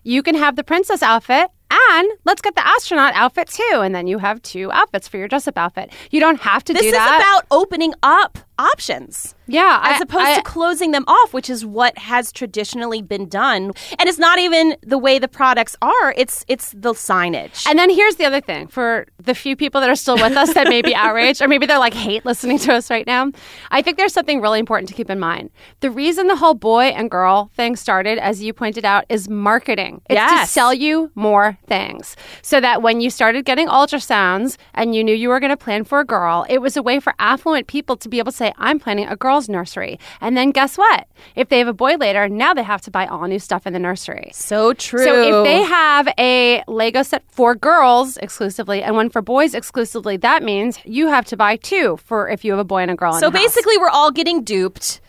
you 0.04 0.24
can 0.24 0.36
have 0.36 0.56
the 0.56 0.64
princess 0.64 1.04
outfit 1.04 1.50
and 1.72 2.10
let's 2.26 2.42
get 2.42 2.56
the 2.56 2.66
astronaut 2.66 3.14
outfit 3.14 3.48
too. 3.48 3.82
And 3.84 3.94
then 3.94 4.08
you 4.08 4.18
have 4.18 4.42
two 4.42 4.72
outfits 4.72 5.08
for 5.08 5.18
your 5.18 5.28
dress 5.28 5.48
up 5.48 5.58
outfit. 5.58 5.92
You 6.10 6.20
don't 6.20 6.42
have 6.42 6.64
to 6.64 6.74
This 6.74 6.82
do 6.82 6.88
is 6.88 6.94
about 6.96 7.46
opening 7.52 7.94
up 8.02 8.40
options. 8.60 9.34
yeah. 9.48 9.80
as 9.84 10.00
I- 10.00 10.04
opposed 10.04 10.26
I- 10.26 10.36
to 10.36 10.42
closing 10.44 10.92
them 10.92 11.06
off, 11.08 11.34
which 11.34 11.50
is 11.50 11.66
what 11.66 11.98
has 11.98 12.32
traditionally 12.32 13.02
been 13.02 13.28
done. 13.28 13.72
And 13.98 14.08
it's 14.10 14.20
not 14.20 14.38
even 14.40 14.76
the 14.84 14.98
way 14.98 15.18
the 15.20 15.28
products 15.28 15.76
are; 15.82 16.14
it's 16.18 16.44
it's 16.48 16.72
the 16.78 16.94
signage. 16.94 17.66
And 17.68 17.80
then 17.80 17.90
here's 17.90 18.16
the 18.18 18.26
other 18.26 18.42
thing 18.42 18.68
for 18.68 19.08
the 19.18 19.34
few 19.34 19.56
people 19.56 19.80
that 19.82 19.90
are 19.90 19.96
still 19.96 20.16
with 20.16 20.36
us 20.38 20.54
that 20.54 20.68
may 20.68 20.82
be 20.82 20.94
outraged, 21.04 21.42
or 21.42 21.48
maybe 21.48 21.66
they're 21.66 21.80
like 21.80 21.94
hate 21.94 22.26
listening 22.26 22.60
to 22.60 22.74
us 22.74 22.90
right 22.92 23.08
now. 23.08 23.32
I 23.72 23.82
think 23.82 23.98
there's 23.98 24.14
something 24.14 24.42
really 24.42 24.60
important 24.60 24.90
to 24.90 24.96
keep 24.96 25.10
in 25.10 25.20
mind. 25.20 25.50
The 25.80 25.90
reason 25.92 26.28
the 26.28 26.36
whole 26.36 26.54
boy 26.54 26.86
and 27.00 27.10
girl 27.10 27.50
thing 27.56 27.76
started, 27.76 28.18
as 28.20 28.44
you 28.44 28.54
pointed 28.54 28.86
out, 28.86 29.06
is 29.10 29.30
marketing. 29.30 30.02
It's 30.10 30.20
to 30.42 30.46
sell 30.48 30.74
you 30.74 31.12
more 31.16 31.58
things. 31.68 32.16
So 32.42 32.60
that 32.62 32.82
when 32.82 33.00
you 33.02 33.10
started 33.10 33.46
getting 33.46 33.68
ultrasounds 33.68 34.58
and 34.74 34.94
you 34.96 35.04
knew 35.04 35.16
you 35.16 35.30
were 35.30 35.40
going 35.40 35.50
to 35.52 35.58
plan 35.58 35.84
for 35.86 36.00
a 36.00 36.06
girl, 36.06 36.46
it 36.50 36.60
was 36.60 36.78
a 36.78 36.84
way 36.84 37.00
for 37.00 37.14
affluent 37.20 37.68
people 37.68 37.96
to 37.98 38.10
be 38.10 38.20
able 38.20 38.32
to 38.32 38.38
say, 38.38 38.49
I'm 38.58 38.80
planning 38.80 39.08
a 39.08 39.16
girl's 39.16 39.48
nursery. 39.50 40.00
And 40.22 40.36
then 40.38 40.52
guess 40.52 40.78
what? 40.78 41.08
If 41.36 41.50
they 41.50 41.60
have 41.60 41.68
a 41.68 41.74
boy 41.74 41.96
later, 41.96 42.28
now 42.30 42.54
they 42.54 42.64
have 42.64 42.82
to 42.82 42.92
buy 42.92 43.06
all 43.06 43.26
new 43.28 43.40
stuff 43.40 43.68
in 43.68 43.74
the 43.74 43.80
nursery. 43.80 44.32
so 44.34 44.74
true. 44.74 45.04
So 45.04 45.40
if 45.40 45.44
they 45.46 45.62
have 45.64 46.08
a 46.18 46.64
Lego 46.68 47.04
set 47.04 47.24
for 47.32 47.56
girls 47.56 48.18
exclusively 48.18 48.82
and 48.84 48.96
one 48.96 49.10
for 49.10 49.22
boys 49.22 49.54
exclusively, 49.54 50.18
that 50.18 50.44
means 50.44 50.80
you 50.86 51.08
have 51.08 51.26
to 51.26 51.38
buy 51.38 51.56
two 51.58 51.98
for 52.06 52.30
if 52.30 52.44
you 52.46 52.52
have 52.52 52.60
a 52.60 52.64
boy 52.64 52.80
and 52.82 52.92
a 52.92 52.96
girl. 52.96 53.14
in 53.16 53.20
So 53.20 53.30
the 53.30 53.38
house. 53.38 53.48
basically, 53.48 53.78
we're 53.78 53.90
all 53.90 54.12
getting 54.12 54.44
duped 54.44 55.02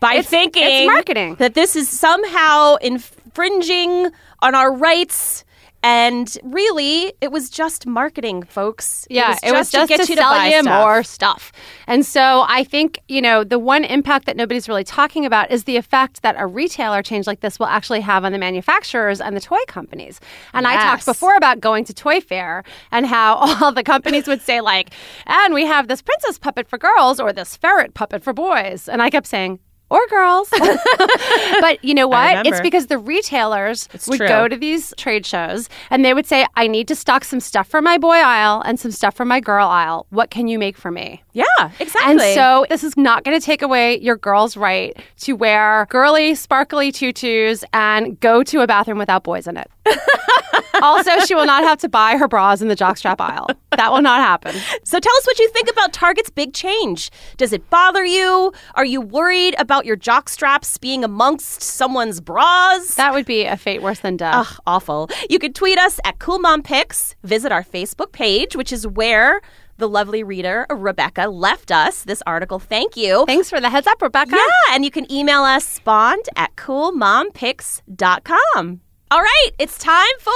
by 0.00 0.12
It's- 0.14 0.26
thinking 0.28 0.64
it's 0.66 0.86
marketing. 0.86 1.36
that 1.36 1.54
this 1.54 1.76
is 1.76 1.88
somehow 1.88 2.76
infringing 2.76 4.10
on 4.40 4.54
our 4.54 4.72
rights. 4.72 5.44
And 5.82 6.36
really, 6.44 7.12
it 7.20 7.32
was 7.32 7.50
just 7.50 7.86
marketing, 7.86 8.44
folks. 8.44 9.06
Yeah, 9.10 9.36
it 9.42 9.52
was 9.52 9.70
just, 9.70 9.90
to 9.90 9.96
get 9.96 10.06
to 10.06 10.12
you 10.12 10.16
sell 10.16 10.30
to 10.30 10.36
buy 10.36 10.46
you 10.46 10.62
stuff. 10.62 10.80
more 10.80 11.02
stuff. 11.02 11.52
And 11.88 12.06
so 12.06 12.44
I 12.48 12.62
think, 12.62 13.00
you 13.08 13.20
know, 13.20 13.42
the 13.42 13.58
one 13.58 13.84
impact 13.84 14.26
that 14.26 14.36
nobody's 14.36 14.68
really 14.68 14.84
talking 14.84 15.26
about 15.26 15.50
is 15.50 15.64
the 15.64 15.76
effect 15.76 16.22
that 16.22 16.36
a 16.38 16.46
retailer 16.46 17.02
change 17.02 17.26
like 17.26 17.40
this 17.40 17.58
will 17.58 17.66
actually 17.66 18.00
have 18.00 18.24
on 18.24 18.32
the 18.32 18.38
manufacturers 18.38 19.20
and 19.20 19.36
the 19.36 19.40
toy 19.40 19.58
companies. 19.66 20.20
And 20.52 20.66
I 20.66 20.76
talked 20.76 21.04
before 21.04 21.36
about 21.36 21.60
going 21.60 21.84
to 21.86 21.94
Toy 21.94 22.20
Fair 22.20 22.62
and 22.92 23.06
how 23.06 23.34
all 23.62 23.72
the 23.72 23.82
companies 23.82 24.28
would 24.28 24.40
say, 24.40 24.60
like, 24.60 24.90
and 25.26 25.52
we 25.52 25.66
have 25.66 25.88
this 25.88 26.00
princess 26.00 26.38
puppet 26.38 26.68
for 26.68 26.78
girls 26.78 27.18
or 27.18 27.32
this 27.32 27.56
ferret 27.56 27.94
puppet 27.94 28.22
for 28.22 28.32
boys. 28.32 28.88
And 28.88 29.02
I 29.02 29.10
kept 29.10 29.26
saying, 29.26 29.58
or 29.92 30.00
girls. 30.08 30.48
but 31.60 31.84
you 31.84 31.92
know 31.92 32.08
what? 32.08 32.46
It's 32.46 32.62
because 32.62 32.86
the 32.86 32.96
retailers 32.96 33.90
would 34.08 34.16
true. 34.16 34.26
go 34.26 34.48
to 34.48 34.56
these 34.56 34.94
trade 34.96 35.26
shows 35.26 35.68
and 35.90 36.02
they 36.02 36.14
would 36.14 36.24
say, 36.26 36.46
I 36.56 36.66
need 36.66 36.88
to 36.88 36.94
stock 36.94 37.24
some 37.24 37.40
stuff 37.40 37.68
for 37.68 37.82
my 37.82 37.98
boy 37.98 38.16
aisle 38.16 38.62
and 38.64 38.80
some 38.80 38.90
stuff 38.90 39.14
for 39.14 39.26
my 39.26 39.38
girl 39.38 39.68
aisle. 39.68 40.06
What 40.08 40.30
can 40.30 40.48
you 40.48 40.58
make 40.58 40.78
for 40.78 40.90
me? 40.90 41.22
Yeah, 41.34 41.44
exactly. 41.78 42.10
And 42.10 42.20
so 42.34 42.64
this 42.70 42.82
is 42.82 42.96
not 42.96 43.22
going 43.24 43.38
to 43.38 43.44
take 43.44 43.60
away 43.60 43.98
your 44.00 44.16
girl's 44.16 44.56
right 44.56 44.96
to 45.20 45.34
wear 45.34 45.86
girly, 45.90 46.34
sparkly 46.36 46.90
tutus 46.90 47.62
and 47.74 48.18
go 48.20 48.42
to 48.44 48.62
a 48.62 48.66
bathroom 48.66 48.96
without 48.98 49.24
boys 49.24 49.46
in 49.46 49.58
it. 49.58 49.70
also, 50.82 51.18
she 51.20 51.34
will 51.34 51.46
not 51.46 51.64
have 51.64 51.78
to 51.78 51.88
buy 51.88 52.16
her 52.16 52.28
bras 52.28 52.62
in 52.62 52.68
the 52.68 52.76
jockstrap 52.76 53.20
aisle. 53.20 53.48
That 53.76 53.92
will 53.92 54.02
not 54.02 54.20
happen. 54.20 54.54
So 54.84 54.98
tell 54.98 55.16
us 55.16 55.26
what 55.26 55.38
you 55.38 55.48
think 55.50 55.70
about 55.70 55.92
Target's 55.92 56.30
big 56.30 56.54
change. 56.54 57.10
Does 57.36 57.52
it 57.52 57.68
bother 57.70 58.04
you? 58.04 58.52
Are 58.74 58.84
you 58.84 59.00
worried 59.00 59.54
about 59.58 59.81
your 59.84 59.96
jock 59.96 60.28
straps 60.28 60.78
being 60.78 61.04
amongst 61.04 61.62
someone's 61.62 62.20
bras? 62.20 62.94
That 62.94 63.12
would 63.12 63.26
be 63.26 63.44
a 63.44 63.56
fate 63.56 63.82
worse 63.82 64.00
than 64.00 64.16
death. 64.16 64.34
Ugh, 64.34 64.60
awful. 64.66 65.10
You 65.28 65.38
could 65.38 65.54
tweet 65.54 65.78
us 65.78 66.00
at 66.04 66.18
Cool 66.18 66.38
Mom 66.38 66.62
Picks. 66.62 67.14
Visit 67.22 67.52
our 67.52 67.62
Facebook 67.62 68.12
page, 68.12 68.56
which 68.56 68.72
is 68.72 68.86
where 68.86 69.42
the 69.78 69.88
lovely 69.88 70.22
reader 70.22 70.66
Rebecca 70.70 71.28
left 71.28 71.72
us 71.72 72.04
this 72.04 72.22
article. 72.26 72.58
Thank 72.58 72.96
you. 72.96 73.24
Thanks 73.26 73.50
for 73.50 73.60
the 73.60 73.70
heads 73.70 73.86
up, 73.86 74.00
Rebecca. 74.00 74.36
Yeah, 74.36 74.74
and 74.74 74.84
you 74.84 74.90
can 74.90 75.10
email 75.10 75.42
us 75.42 75.66
spawned 75.66 76.28
at 76.36 76.54
coolmompicks.com. 76.56 78.80
All 79.10 79.20
right, 79.20 79.50
it's 79.58 79.78
time 79.78 80.18
for 80.20 80.32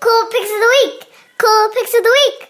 Cool 0.00 0.26
Picks 0.30 0.50
of 0.50 0.60
the 0.60 0.72
Week. 0.84 1.06
Cool 1.38 1.68
Picks 1.74 1.94
of 1.94 2.02
the 2.02 2.16
Week. 2.30 2.48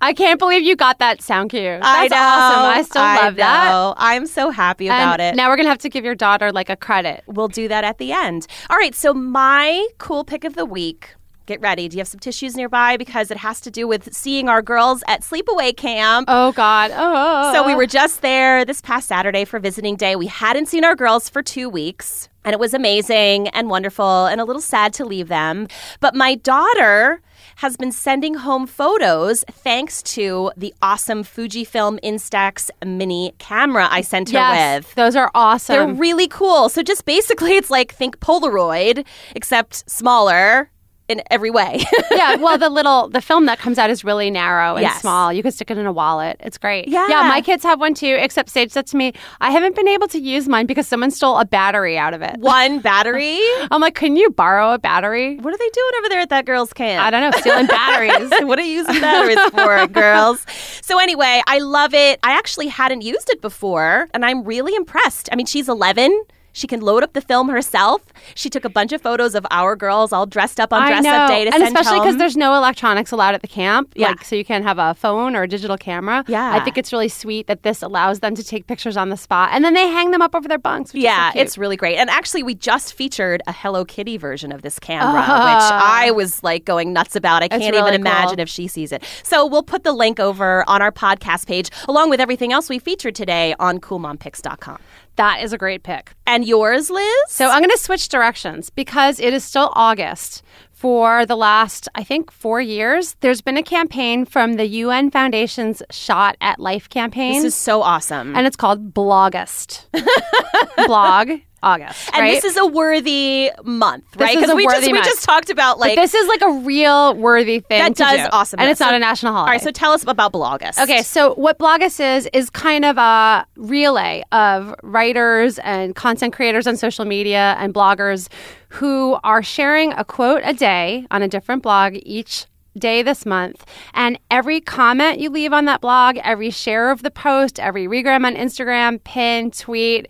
I 0.00 0.12
can't 0.12 0.38
believe 0.38 0.62
you 0.62 0.76
got 0.76 0.98
that 0.98 1.22
sound 1.22 1.50
cue. 1.50 1.62
That's 1.62 1.86
I 1.86 2.08
know, 2.08 2.16
awesome. 2.16 2.78
I 2.78 2.82
still 2.82 3.02
I 3.02 3.16
love 3.16 3.36
that. 3.36 3.94
I'm 3.96 4.26
so 4.26 4.50
happy 4.50 4.88
And 4.88 4.94
about 5.00 5.20
it. 5.20 5.34
Now 5.34 5.48
we're 5.48 5.56
gonna 5.56 5.68
have 5.68 5.78
to 5.78 5.88
give 5.88 6.04
your 6.04 6.14
daughter 6.14 6.52
like 6.52 6.68
a 6.68 6.76
credit. 6.76 7.22
We'll 7.26 7.48
do 7.48 7.68
that 7.68 7.84
at 7.84 7.98
the 7.98 8.12
end. 8.12 8.46
All 8.68 8.76
right, 8.76 8.94
so 8.94 9.14
my 9.14 9.86
cool 9.98 10.24
pick 10.24 10.44
of 10.44 10.56
the 10.56 10.66
week. 10.66 11.14
Get 11.46 11.60
ready. 11.60 11.88
Do 11.88 11.96
you 11.96 12.00
have 12.00 12.08
some 12.08 12.20
tissues 12.20 12.56
nearby? 12.56 12.96
Because 12.96 13.30
it 13.30 13.36
has 13.36 13.60
to 13.62 13.70
do 13.70 13.86
with 13.86 14.14
seeing 14.14 14.48
our 14.48 14.62
girls 14.62 15.04
at 15.08 15.20
sleepaway 15.20 15.76
camp. 15.76 16.26
Oh 16.28 16.52
God. 16.52 16.90
Oh. 16.94 17.52
So 17.52 17.66
we 17.66 17.74
were 17.74 17.86
just 17.86 18.22
there 18.22 18.64
this 18.64 18.80
past 18.80 19.08
Saturday 19.08 19.44
for 19.44 19.58
visiting 19.58 19.96
day. 19.96 20.16
We 20.16 20.26
hadn't 20.26 20.66
seen 20.66 20.84
our 20.84 20.96
girls 20.96 21.28
for 21.28 21.42
two 21.42 21.68
weeks, 21.68 22.30
and 22.44 22.54
it 22.54 22.58
was 22.58 22.72
amazing 22.72 23.48
and 23.48 23.68
wonderful 23.68 24.26
and 24.26 24.40
a 24.40 24.44
little 24.44 24.62
sad 24.62 24.94
to 24.94 25.04
leave 25.04 25.28
them. 25.28 25.68
But 26.00 26.14
my 26.14 26.34
daughter 26.34 27.20
has 27.56 27.76
been 27.76 27.92
sending 27.92 28.34
home 28.34 28.66
photos 28.66 29.44
thanks 29.50 30.02
to 30.02 30.50
the 30.56 30.74
awesome 30.82 31.22
Fujifilm 31.24 31.98
Instax 32.02 32.70
mini 32.84 33.34
camera 33.38 33.88
I 33.90 34.00
sent 34.00 34.30
her 34.30 34.34
Yes, 34.38 34.84
with. 34.84 34.94
those 34.94 35.16
are 35.16 35.30
awesome. 35.34 35.74
They're 35.76 35.94
really 35.94 36.28
cool. 36.28 36.68
So 36.68 36.82
just 36.82 37.04
basically, 37.04 37.56
it's 37.56 37.70
like 37.70 37.92
think 37.94 38.18
Polaroid, 38.20 39.06
except 39.34 39.88
smaller 39.90 40.70
in 41.08 41.22
every 41.30 41.50
way. 41.50 41.84
yeah, 42.10 42.36
well, 42.36 42.56
the 42.56 42.70
little 42.70 43.08
the 43.08 43.20
film 43.20 43.44
that 43.46 43.58
comes 43.58 43.78
out 43.78 43.90
is 43.90 44.04
really 44.04 44.30
narrow 44.30 44.76
and 44.76 44.82
Yes. 44.82 45.00
small. 45.02 45.32
You 45.32 45.42
can 45.42 45.52
stick 45.52 45.70
it 45.70 45.76
in 45.78 45.84
a 45.86 45.92
wallet. 45.92 46.36
It's 46.40 46.56
great. 46.56 46.88
Yeah. 46.88 47.06
yeah. 47.08 47.28
My 47.28 47.40
kids 47.42 47.62
have 47.62 47.78
one 47.78 47.92
too. 47.94 48.16
Except 48.18 48.48
Sage 48.48 48.70
said 48.70 48.86
to 48.88 48.96
me, 48.96 49.12
"I 49.40 49.50
haven't 49.50 49.76
been 49.76 49.88
able 49.88 50.08
to 50.08 50.18
use 50.18 50.48
mine 50.48 50.66
because 50.66 50.88
someone 50.88 51.10
stole 51.10 51.38
a 51.38 51.44
battery 51.44 51.98
out 51.98 52.14
of 52.14 52.22
it." 52.22 52.36
One 52.38 52.78
battery. 52.80 53.38
I'm 53.70 53.80
like, 53.80 53.94
"Can 53.94 54.16
you 54.16 54.30
borrow 54.30 54.72
a 54.72 54.78
battery?" 54.78 55.36
What 55.36 55.52
are 55.52 55.58
they 55.58 55.68
doing 55.70 55.90
over 55.98 56.08
there 56.08 56.20
at 56.20 56.30
that 56.30 56.46
girl's 56.46 56.72
camp? 56.72 57.04
I 57.04 57.10
don't 57.10 57.20
know, 57.20 57.38
stealing 57.40 57.66
batteries. 57.66 58.30
what 58.46 58.58
are 58.58 58.62
you 58.62 58.78
using 58.78 59.00
batteries 59.00 59.38
for, 59.50 59.86
girls? 59.88 60.44
So 60.82 60.98
anyway, 60.98 61.42
I 61.46 61.58
love 61.58 61.92
it. 61.94 62.18
I 62.22 62.32
actually 62.32 62.68
hadn't 62.68 63.02
used 63.02 63.28
it 63.30 63.40
before, 63.42 64.08
and 64.14 64.24
I'm 64.24 64.42
really 64.44 64.74
impressed. 64.74 65.28
I 65.32 65.36
mean, 65.36 65.46
she's 65.46 65.68
11. 65.68 66.24
She 66.54 66.66
can 66.66 66.80
load 66.80 67.02
up 67.02 67.12
the 67.12 67.20
film 67.20 67.50
herself. 67.50 68.00
She 68.34 68.48
took 68.48 68.64
a 68.64 68.70
bunch 68.70 68.92
of 68.92 69.02
photos 69.02 69.34
of 69.34 69.44
our 69.50 69.76
girls 69.76 70.12
all 70.12 70.24
dressed 70.24 70.58
up 70.58 70.72
on 70.72 70.80
I 70.82 70.88
dress 70.88 71.04
know, 71.04 71.12
up 71.14 71.28
day 71.28 71.44
to 71.44 71.52
and 71.52 71.62
send 71.62 71.76
especially 71.76 71.98
because 72.00 72.16
there's 72.16 72.36
no 72.36 72.54
electronics 72.54 73.10
allowed 73.12 73.34
at 73.34 73.42
the 73.42 73.48
camp. 73.48 73.92
Yeah. 73.96 74.08
like 74.10 74.24
so 74.24 74.36
you 74.36 74.44
can't 74.44 74.64
have 74.64 74.78
a 74.78 74.94
phone 74.94 75.36
or 75.36 75.42
a 75.42 75.48
digital 75.48 75.76
camera. 75.76 76.24
Yeah. 76.28 76.54
I 76.54 76.60
think 76.60 76.78
it's 76.78 76.92
really 76.92 77.08
sweet 77.08 77.48
that 77.48 77.64
this 77.64 77.82
allows 77.82 78.20
them 78.20 78.34
to 78.36 78.42
take 78.42 78.66
pictures 78.66 78.96
on 78.96 79.08
the 79.10 79.16
spot, 79.16 79.50
and 79.52 79.64
then 79.64 79.74
they 79.74 79.88
hang 79.88 80.12
them 80.12 80.22
up 80.22 80.34
over 80.34 80.48
their 80.48 80.58
bunks. 80.58 80.94
Which 80.94 81.02
yeah, 81.02 81.28
is 81.30 81.34
so 81.34 81.40
it's 81.40 81.58
really 81.58 81.76
great. 81.76 81.96
And 81.96 82.08
actually, 82.08 82.42
we 82.44 82.54
just 82.54 82.94
featured 82.94 83.42
a 83.46 83.52
Hello 83.52 83.84
Kitty 83.84 84.16
version 84.16 84.52
of 84.52 84.62
this 84.62 84.78
camera, 84.78 85.20
which 85.20 85.26
Ah. 85.28 86.00
I 86.02 86.12
was 86.12 86.42
like 86.44 86.64
going 86.64 86.92
nuts 86.92 87.16
about. 87.16 87.42
I 87.42 87.48
can't 87.48 87.74
really 87.74 87.88
even 87.88 88.00
imagine 88.00 88.36
cool. 88.36 88.42
if 88.42 88.48
she 88.48 88.68
sees 88.68 88.92
it. 88.92 89.02
So 89.24 89.44
we'll 89.44 89.62
put 89.64 89.82
the 89.82 89.92
link 89.92 90.20
over 90.20 90.64
on 90.68 90.80
our 90.82 90.92
podcast 90.92 91.46
page, 91.48 91.68
along 91.88 92.10
with 92.10 92.20
everything 92.20 92.52
else 92.52 92.68
we 92.68 92.78
featured 92.78 93.16
today 93.16 93.54
on 93.58 93.80
CoolMomPicks.com. 93.80 94.78
That 95.16 95.42
is 95.42 95.52
a 95.52 95.58
great 95.58 95.82
pick. 95.82 96.12
And 96.26 96.44
yours, 96.44 96.90
Liz? 96.90 97.12
So 97.28 97.48
I'm 97.48 97.60
going 97.60 97.70
to 97.70 97.78
switch 97.78 98.08
directions 98.08 98.70
because 98.70 99.20
it 99.20 99.32
is 99.32 99.44
still 99.44 99.72
August. 99.74 100.42
For 100.72 101.24
the 101.24 101.36
last, 101.36 101.88
I 101.94 102.04
think, 102.04 102.30
four 102.30 102.60
years, 102.60 103.16
there's 103.20 103.40
been 103.40 103.56
a 103.56 103.62
campaign 103.62 104.26
from 104.26 104.54
the 104.54 104.66
UN 104.66 105.10
Foundation's 105.10 105.82
Shot 105.90 106.36
at 106.42 106.60
Life 106.60 106.90
campaign. 106.90 107.34
this 107.36 107.44
is 107.44 107.54
so 107.54 107.80
awesome. 107.80 108.36
and 108.36 108.46
it's 108.46 108.56
called 108.56 108.92
Blogust. 108.92 109.86
Blog 110.86 111.30
August. 111.64 112.10
And 112.12 112.20
right? 112.22 112.34
this 112.34 112.44
is 112.44 112.56
a 112.56 112.66
worthy 112.66 113.50
month, 113.64 114.04
This 114.12 114.20
right? 114.20 114.38
Because 114.38 114.54
we 114.54 114.64
just 114.66 114.86
we 114.92 114.98
just 115.02 115.24
talked 115.24 115.50
about 115.50 115.78
like 115.78 115.96
But 115.96 116.02
this 116.02 116.14
is 116.14 116.28
like 116.28 116.42
a 116.42 116.50
real 116.60 117.14
worthy 117.16 117.60
thing. 117.60 117.78
that 117.80 117.94
does 117.96 118.20
do. 118.20 118.28
awesome. 118.32 118.60
and 118.60 118.70
it's 118.70 118.78
So- 118.78 118.84
not 118.84 118.94
a 118.94 118.98
national 118.98 119.32
holiday. 119.32 119.48
All 119.50 119.54
right, 119.54 119.62
so 119.62 119.70
tell 119.70 119.92
us 119.92 120.02
about 120.06 120.32
Blogust. 120.32 120.78
Okay, 120.82 121.02
so 121.02 121.34
what 121.34 121.58
Blogust 121.58 121.98
is 122.00 122.28
is 122.32 122.50
kind 122.50 122.84
of 122.84 122.98
a 122.98 123.46
relay 123.56 124.22
of 124.32 124.74
writers 124.82 125.58
and 125.60 125.94
content 125.96 126.32
creators 126.34 126.66
on 126.66 126.76
social 126.76 127.04
media 127.04 127.56
and 127.58 127.72
bloggers 127.74 128.28
who 128.68 129.16
are 129.24 129.42
sharing 129.42 129.92
a 129.92 130.04
quote 130.04 130.42
a 130.44 130.52
day 130.52 131.06
on 131.10 131.22
a 131.22 131.28
different 131.28 131.62
blog 131.62 131.94
each 132.02 132.46
day 132.76 133.02
this 133.02 133.24
month. 133.24 133.64
And 133.94 134.18
every 134.32 134.60
comment 134.60 135.20
you 135.20 135.30
leave 135.30 135.52
on 135.52 135.64
that 135.66 135.80
blog, 135.80 136.16
every 136.24 136.50
share 136.50 136.90
of 136.90 137.02
the 137.02 137.10
post, 137.10 137.60
every 137.60 137.86
regram 137.86 138.26
on 138.26 138.34
Instagram, 138.34 139.02
pin, 139.04 139.52
tweet, 139.52 140.08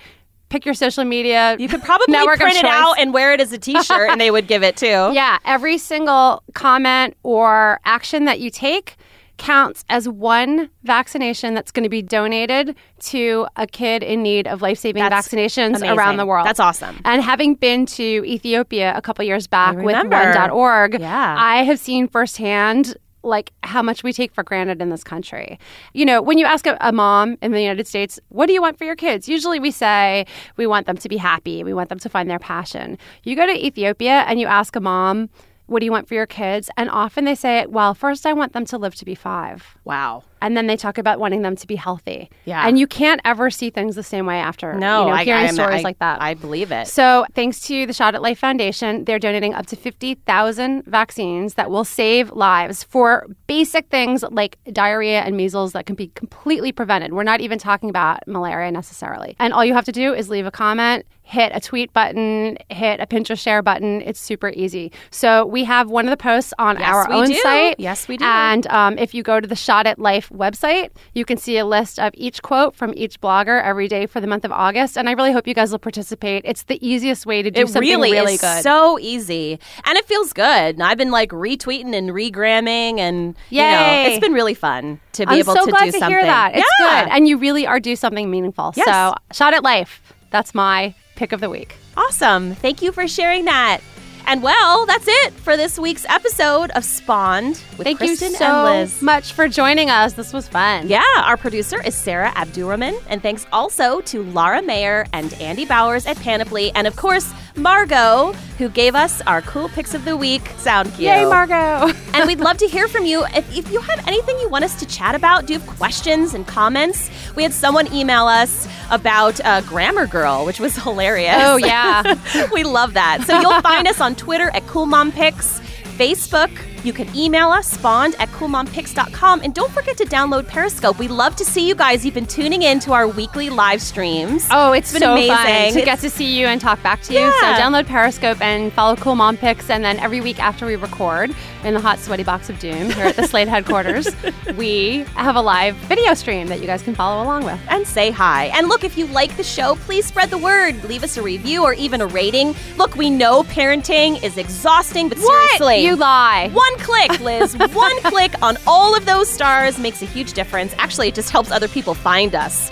pick 0.49 0.65
your 0.65 0.75
social 0.75 1.05
media. 1.05 1.57
You 1.59 1.69
could 1.69 1.83
probably 1.83 2.07
network 2.13 2.39
print 2.39 2.57
it 2.57 2.65
out 2.65 2.95
and 2.99 3.13
wear 3.13 3.33
it 3.33 3.41
as 3.41 3.53
a 3.53 3.59
T-shirt, 3.59 4.11
and 4.11 4.21
they 4.21 4.31
would 4.31 4.47
give 4.47 4.63
it 4.63 4.77
too. 4.77 4.87
Yeah, 5.15 5.39
every 5.45 5.79
single 5.79 6.43
comment 6.55 7.17
or 7.23 7.81
action 7.85 8.25
that 8.27 8.41
you 8.41 8.51
take 8.51 8.97
counts 9.37 9.85
as 9.89 10.09
one 10.09 10.71
vaccination 10.85 11.55
that's 11.55 11.73
going 11.73 11.83
to 11.83 11.89
be 11.89 12.01
donated 12.03 12.77
to 13.01 13.47
a 13.57 13.67
kid 13.67 14.03
in 14.05 14.23
need 14.23 14.47
of 14.47 14.63
life-saving 14.63 15.03
That's 15.03 15.27
vaccinations 15.29 15.71
amazing. 15.79 15.91
around 15.91 16.19
the 16.19 16.27
world. 16.27 16.47
That's 16.47 16.61
awesome. 16.61 17.01
And 17.05 17.21
having 17.21 17.57
been 17.57 17.85
to 17.87 18.25
Ethiopia 18.25 18.93
a 18.97 19.03
couple 19.03 19.25
years 19.25 19.49
back 19.49 19.75
with 19.77 19.97
one.org, 19.97 21.01
Yeah. 21.01 21.37
I 21.37 21.65
have 21.65 21.81
seen 21.81 22.07
firsthand 22.07 22.97
like 23.25 23.53
how 23.63 23.83
much 23.83 24.03
we 24.03 24.13
take 24.13 24.33
for 24.33 24.43
granted 24.43 24.81
in 24.81 24.91
this 24.91 25.05
country. 25.05 25.59
You 25.93 26.05
know, 26.05 26.21
when 26.23 26.39
you 26.39 26.47
ask 26.47 26.67
a, 26.67 26.77
a 26.81 26.93
mom 26.93 27.37
in 27.43 27.53
the 27.53 27.61
United 27.61 27.87
States, 27.87 28.21
what 28.29 28.47
do 28.47 28.53
you 28.53 28.63
want 28.63 28.79
for 28.79 28.85
your 28.85 28.97
kids? 28.97 29.29
Usually 29.29 29.59
we 29.59 29.71
say 29.71 30.27
we 30.57 30.67
want 30.67 30.87
them 30.87 30.97
to 30.97 31.09
be 31.09 31.17
happy, 31.17 31.65
we 31.65 31.75
want 31.75 31.89
them 31.89 31.99
to 31.99 32.09
find 32.09 32.31
their 32.31 32.39
passion. 32.39 32.99
You 33.23 33.37
go 33.37 33.47
to 33.47 33.67
Ethiopia 33.67 34.25
and 34.27 34.39
you 34.41 34.47
ask 34.47 34.77
a 34.77 34.81
mom, 34.81 35.31
what 35.67 35.81
do 35.81 35.87
you 35.87 35.93
want 35.93 36.09
for 36.09 36.15
your 36.15 36.27
kids? 36.27 36.71
And 36.77 36.91
often 36.91 37.25
they 37.25 37.35
say, 37.35 37.67
well, 37.67 37.95
first 37.95 38.27
I 38.27 38.33
want 38.33 38.53
them 38.53 38.67
to 38.67 38.79
live 38.79 38.95
to 38.97 39.05
be 39.05 39.15
5. 39.15 39.79
Wow. 39.85 40.25
And 40.45 40.57
then 40.59 40.67
they 40.67 40.77
talk 40.77 40.99
about 40.99 41.19
wanting 41.19 41.41
them 41.41 41.57
to 41.57 41.67
be 41.67 41.75
healthy. 41.75 42.29
Yeah. 42.45 42.69
And 42.69 42.79
you 42.79 42.87
can't 42.87 43.21
ever 43.25 43.49
see 43.51 43.71
things 43.71 43.95
the 43.97 44.03
same 44.03 44.27
way 44.27 44.37
after 44.39 44.75
No, 44.75 45.05
you 45.05 45.09
know, 45.09 45.15
I, 45.15 45.25
hearing 45.25 45.45
I, 45.47 45.51
stories 45.53 45.81
I- 45.81 45.83
like 45.83 45.99
that. 46.01 46.21
I 46.21 46.35
believe 46.35 46.71
it. 46.71 46.87
So, 46.87 47.25
thanks 47.35 47.61
to 47.69 47.87
the 47.87 47.95
Shot 47.95 48.15
at 48.15 48.21
Life 48.21 48.39
Foundation, 48.39 49.05
they're 49.07 49.19
donating 49.19 49.55
up 49.55 49.65
to 49.67 49.77
50,000 49.77 50.85
vaccines 50.85 51.55
that 51.55 51.71
will 51.71 51.85
save 51.85 52.31
lives 52.33 52.85
for 52.85 53.27
basic 53.47 53.89
things 53.89 54.23
like 54.31 54.59
diarrhea 54.71 55.23
and 55.23 55.35
measles 55.37 55.73
that 55.73 55.87
can 55.87 55.97
be 55.97 56.09
completely 56.09 56.73
prevented. 56.73 57.13
We're 57.15 57.23
not 57.23 57.41
even 57.41 57.59
talking 57.59 57.89
about 57.89 58.21
malaria 58.29 58.71
necessarily. 58.71 59.37
And 59.39 59.53
all 59.55 59.65
you 59.65 59.73
have 59.75 59.87
to 59.87 59.93
do 59.93 60.13
is 60.13 60.29
leave 60.29 60.45
a 60.47 60.51
comment, 60.51 61.07
hit 61.23 61.53
a 61.55 61.61
tweet 61.61 61.91
button, 61.95 62.59
hit 62.69 63.01
a 63.01 63.07
Pinterest 63.07 63.41
share 63.41 63.63
button. 63.63 64.03
It's 64.03 64.21
super 64.21 64.51
easy. 64.51 64.93
So, 65.11 65.47
we 65.47 65.65
have 65.65 65.89
one 65.89 66.05
of 66.05 66.11
the 66.11 66.17
posts 66.19 66.53
on 66.59 66.79
Yes, 66.79 66.89
our 66.89 67.11
own 67.11 67.29
do. 67.29 67.35
site. 67.37 67.81
Yes, 67.81 68.09
we 68.09 68.19
do. 68.19 68.25
And 68.27 68.67
um, 68.67 68.99
if 68.99 69.15
you 69.15 69.23
go 69.23 69.41
to 69.41 69.47
the 69.49 69.57
Shot 69.57 69.87
at 69.87 69.99
Life 69.99 70.31
website, 70.35 70.91
you 71.15 71.25
can 71.25 71.37
see 71.37 71.59
a 71.59 71.65
list 71.65 71.99
of 71.99 72.13
each 72.15 72.43
quote 72.43 72.75
from 72.75 72.93
each 72.97 73.21
blogger 73.21 73.63
every 73.63 73.89
day 73.89 74.07
for 74.07 74.21
the 74.21 74.27
month 74.27 74.45
of 74.45 74.53
August. 74.53 74.99
And 74.99 75.09
I 75.09 75.13
really 75.13 75.33
hope 75.33 75.47
you 75.47 75.55
guys 75.55 75.71
will 75.71 75.79
participate. 75.79 76.43
It's 76.45 76.65
the 76.65 76.85
easiest 76.87 77.27
way 77.27 77.43
to 77.43 77.51
do 77.51 77.63
it 77.63 77.69
something 77.69 77.89
really, 77.89 78.13
really 78.13 78.35
is 78.35 78.41
good. 78.41 78.63
so 78.63 78.99
easy, 78.99 79.59
and 79.85 79.97
it 79.99 80.05
feels 80.07 80.33
good. 80.33 80.45
And 80.75 80.83
I've 80.83 80.99
been 80.99 81.11
like 81.11 81.31
retweeting 81.31 81.95
and 81.95 82.11
regramming, 82.11 82.99
and 82.99 83.35
you 83.51 83.63
know, 83.63 84.05
it's 84.07 84.21
been 84.21 84.33
really 84.33 84.55
fun 84.55 85.01
to 85.13 85.27
be 85.27 85.33
I'm 85.33 85.39
able 85.41 85.55
so 85.55 85.65
to 85.65 85.71
glad 85.71 85.85
do 85.87 85.93
to 85.93 85.99
something. 85.99 86.19
hear 86.19 86.23
that. 86.23 86.55
It's 86.55 86.71
yeah. 86.81 87.05
good. 87.05 87.13
And 87.13 87.29
you 87.29 87.39
really 87.39 87.67
are 87.67 87.81
do 87.81 87.97
something 87.97 88.31
meaningful. 88.31 88.73
Yes. 88.77 88.87
So, 88.87 89.15
Shot 89.33 89.55
at 89.55 89.63
Life. 89.63 90.15
That's 90.31 90.55
my 90.55 90.95
pick 91.17 91.33
of 91.33 91.41
the 91.41 91.51
week. 91.51 91.77
Awesome. 91.97 92.55
Thank 92.57 92.83
you 92.83 92.91
for 92.91 93.07
sharing 93.07 93.45
that. 93.45 93.81
And 94.27 94.43
well, 94.43 94.87
that's 94.87 95.07
it 95.07 95.33
for 95.33 95.57
this 95.57 95.79
week's 95.79 96.07
episode 96.09 96.71
of 96.71 96.85
Spawned 96.85 97.63
with 97.77 97.85
Thank 97.85 97.99
Kristen 97.99 98.33
you 98.33 98.39
so 98.39 98.89
much 99.03 99.33
for 99.33 99.49
joining 99.49 99.91
us. 99.91 100.15
This 100.15 100.33
was 100.33 100.49
fun. 100.49 100.89
Yeah, 100.89 101.03
our 101.17 101.37
producer 101.37 101.83
is 101.83 101.95
Sarah 101.95 102.33
Abdurrahman, 102.35 102.97
and 103.09 103.23
thanks 103.23 103.47
also 103.53 104.01
to 104.03 104.23
Laura 104.23 104.63
Mayer 104.63 105.07
and 105.13 105.33
Andy 105.35 105.67
Bowers 105.67 106.07
at 106.07 106.17
Panoply, 106.19 106.73
and 106.75 106.87
of 106.87 106.97
course, 106.97 107.33
Margot, 107.57 108.33
who 108.59 108.69
gave 108.69 108.95
us 108.97 109.21
our 109.23 109.41
cool 109.43 109.69
picks 109.69 109.95
of 109.95 110.05
the 110.05 110.17
week 110.17 110.43
sound 110.57 110.93
cue. 110.95 111.07
Yay, 111.07 111.25
Margot. 111.25 111.93
and 112.13 112.27
we'd 112.27 112.41
love 112.41 112.59
to 112.59 112.67
hear 112.67 112.89
from 112.89 113.05
you. 113.07 113.25
If, 113.27 113.57
if 113.57 113.71
you 113.71 113.81
have 113.81 114.07
anything 114.09 114.39
you 114.41 114.49
want 114.49 114.65
us 114.65 114.75
to 114.81 114.87
chat 114.87 115.15
about, 115.15 115.47
do 115.47 115.53
you 115.53 115.61
have 115.61 115.69
questions 115.77 116.35
and 116.35 116.47
comments? 116.47 117.09
We 117.37 117.45
had 117.45 117.53
someone 117.53 117.93
email 117.93 118.27
us 118.27 118.67
about 118.91 119.41
uh, 119.45 119.61
Grammar 119.63 120.07
Girl, 120.09 120.45
which 120.45 120.59
was 120.59 120.77
hilarious. 120.83 121.37
Oh, 121.39 121.57
yeah. 121.57 122.19
we 122.53 122.65
love 122.65 122.95
that. 122.95 123.23
So 123.27 123.39
you'll 123.41 123.61
find 123.63 123.87
us 123.87 124.01
on 124.01 124.17
Twitter 124.17 124.51
at 124.51 124.67
Cool 124.67 124.87
Mom 124.87 125.13
Picks, 125.13 125.61
Facebook. 125.97 126.51
You 126.85 126.93
can 126.93 127.15
email 127.17 127.49
us, 127.49 127.71
spawned 127.71 128.15
at 128.19 128.29
coolmompicks.com. 128.29 129.41
And 129.43 129.55
don't 129.55 129.73
forget 129.73 129.97
to 129.97 130.05
download 130.05 130.47
Periscope. 130.47 130.99
We 130.99 131.09
love 131.09 131.35
to 131.37 131.45
see 131.45 131.67
you 131.67 131.75
guys. 131.75 132.05
You've 132.05 132.15
been 132.15 132.27
tuning 132.27 132.63
in 132.63 132.79
to 132.81 132.93
our 132.93 133.09
weekly 133.09 133.49
live 133.49 133.81
streams. 133.81 134.47
Oh, 134.51 134.73
it's 134.73 134.93
been 134.93 135.01
so 135.01 135.13
amazing. 135.15 135.35
fun 135.35 135.73
to 135.73 135.83
get 135.85 136.01
to 136.01 136.11
see 136.11 136.39
you 136.39 136.47
and 136.47 136.61
talk 136.61 136.83
back 136.83 137.01
to 137.05 137.15
you. 137.15 137.21
Yeah. 137.21 137.33
So 137.41 137.63
download 137.63 137.87
Periscope 137.87 138.41
and 138.43 138.71
follow 138.73 138.97
Cool 138.97 139.15
Mom 139.15 139.37
Picks. 139.39 139.71
And 139.71 139.83
then 139.83 139.99
every 139.99 140.21
week 140.21 140.39
after 140.39 140.67
we 140.67 140.77
record 140.77 141.35
in 141.65 141.73
the 141.73 141.81
hot, 141.81 141.99
sweaty 141.99 142.23
box 142.23 142.51
of 142.51 142.59
doom 142.59 142.91
here 142.91 143.07
at 143.07 143.17
the 143.17 143.27
Slate 143.27 143.49
headquarters, 143.49 144.07
we 144.57 145.05
have 145.17 145.37
a 145.37 145.41
live 145.41 145.75
video 145.77 146.13
stream 146.13 146.49
that 146.49 146.61
you 146.61 146.67
guys 146.67 146.83
can 146.83 146.95
follow 146.95 147.25
along 147.25 147.45
with. 147.45 147.59
and 147.71 147.87
say 147.87 148.11
hi. 148.11 148.47
And 148.55 148.69
look, 148.69 148.85
if 148.85 148.99
you 148.99 149.07
like 149.07 149.35
the 149.39 149.43
show, 149.43 149.77
please 149.77 150.05
spread 150.05 150.29
the 150.29 150.37
word. 150.39 150.85
Leave 150.85 151.03
us 151.03 151.17
a 151.17 151.23
review 151.23 151.65
or 151.65 151.73
even 151.73 152.03
a 152.03 152.07
rating. 152.07 152.55
Look, 152.77 152.95
we 152.97 153.09
know 153.09 153.43
parenting 153.45 154.23
is 154.23 154.37
exhausting, 154.37 155.09
but 155.09 155.17
seriously. 155.19 155.85
You 155.85 155.97
lie. 155.97 156.51
One 156.75 156.85
click, 156.85 157.21
Liz. 157.21 157.57
one 157.73 158.01
click 158.03 158.33
on 158.43 158.57
all 158.67 158.97
of 158.97 159.07
those 159.07 159.31
stars 159.31 159.79
makes 159.79 160.03
a 160.03 160.07
huge 160.07 160.33
difference. 160.33 160.75
Actually, 160.77 161.09
it 161.09 161.15
just 161.15 161.31
helps 161.31 161.53
other 161.53 161.69
people 161.69 161.95
find 161.95 162.35
us. 162.35 162.69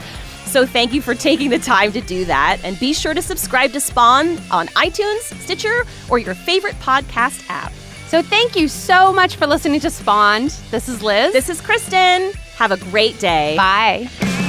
So 0.47 0.67
thank 0.67 0.93
you 0.93 1.01
for 1.01 1.15
taking 1.15 1.51
the 1.51 1.59
time 1.61 1.93
to 1.93 2.01
do 2.01 2.25
that. 2.25 2.59
And 2.65 2.79
be 2.81 2.95
sure 2.95 3.15
to 3.15 3.23
subscribe 3.23 3.71
to 3.73 3.81
Spawn 3.81 4.39
on 4.51 4.67
iTunes, 4.69 5.21
Stitcher, 5.41 5.85
or 6.11 6.19
your 6.19 6.35
favorite 6.35 6.75
podcast 6.77 7.49
app. 7.49 7.73
So 8.09 8.23
thank 8.23 8.57
you 8.57 8.67
so 8.67 9.13
much 9.13 9.37
for 9.37 9.47
listening 9.47 9.79
to 9.81 9.91
Spawned. 9.91 10.51
This 10.73 10.89
is 10.89 11.01
Liz. 11.03 11.33
This 11.33 11.49
is 11.49 11.61
Kristen. 11.61 12.33
Have 12.57 12.73
a 12.73 12.79
great 12.79 13.21
day. 13.21 13.55
Bye. 13.57 14.42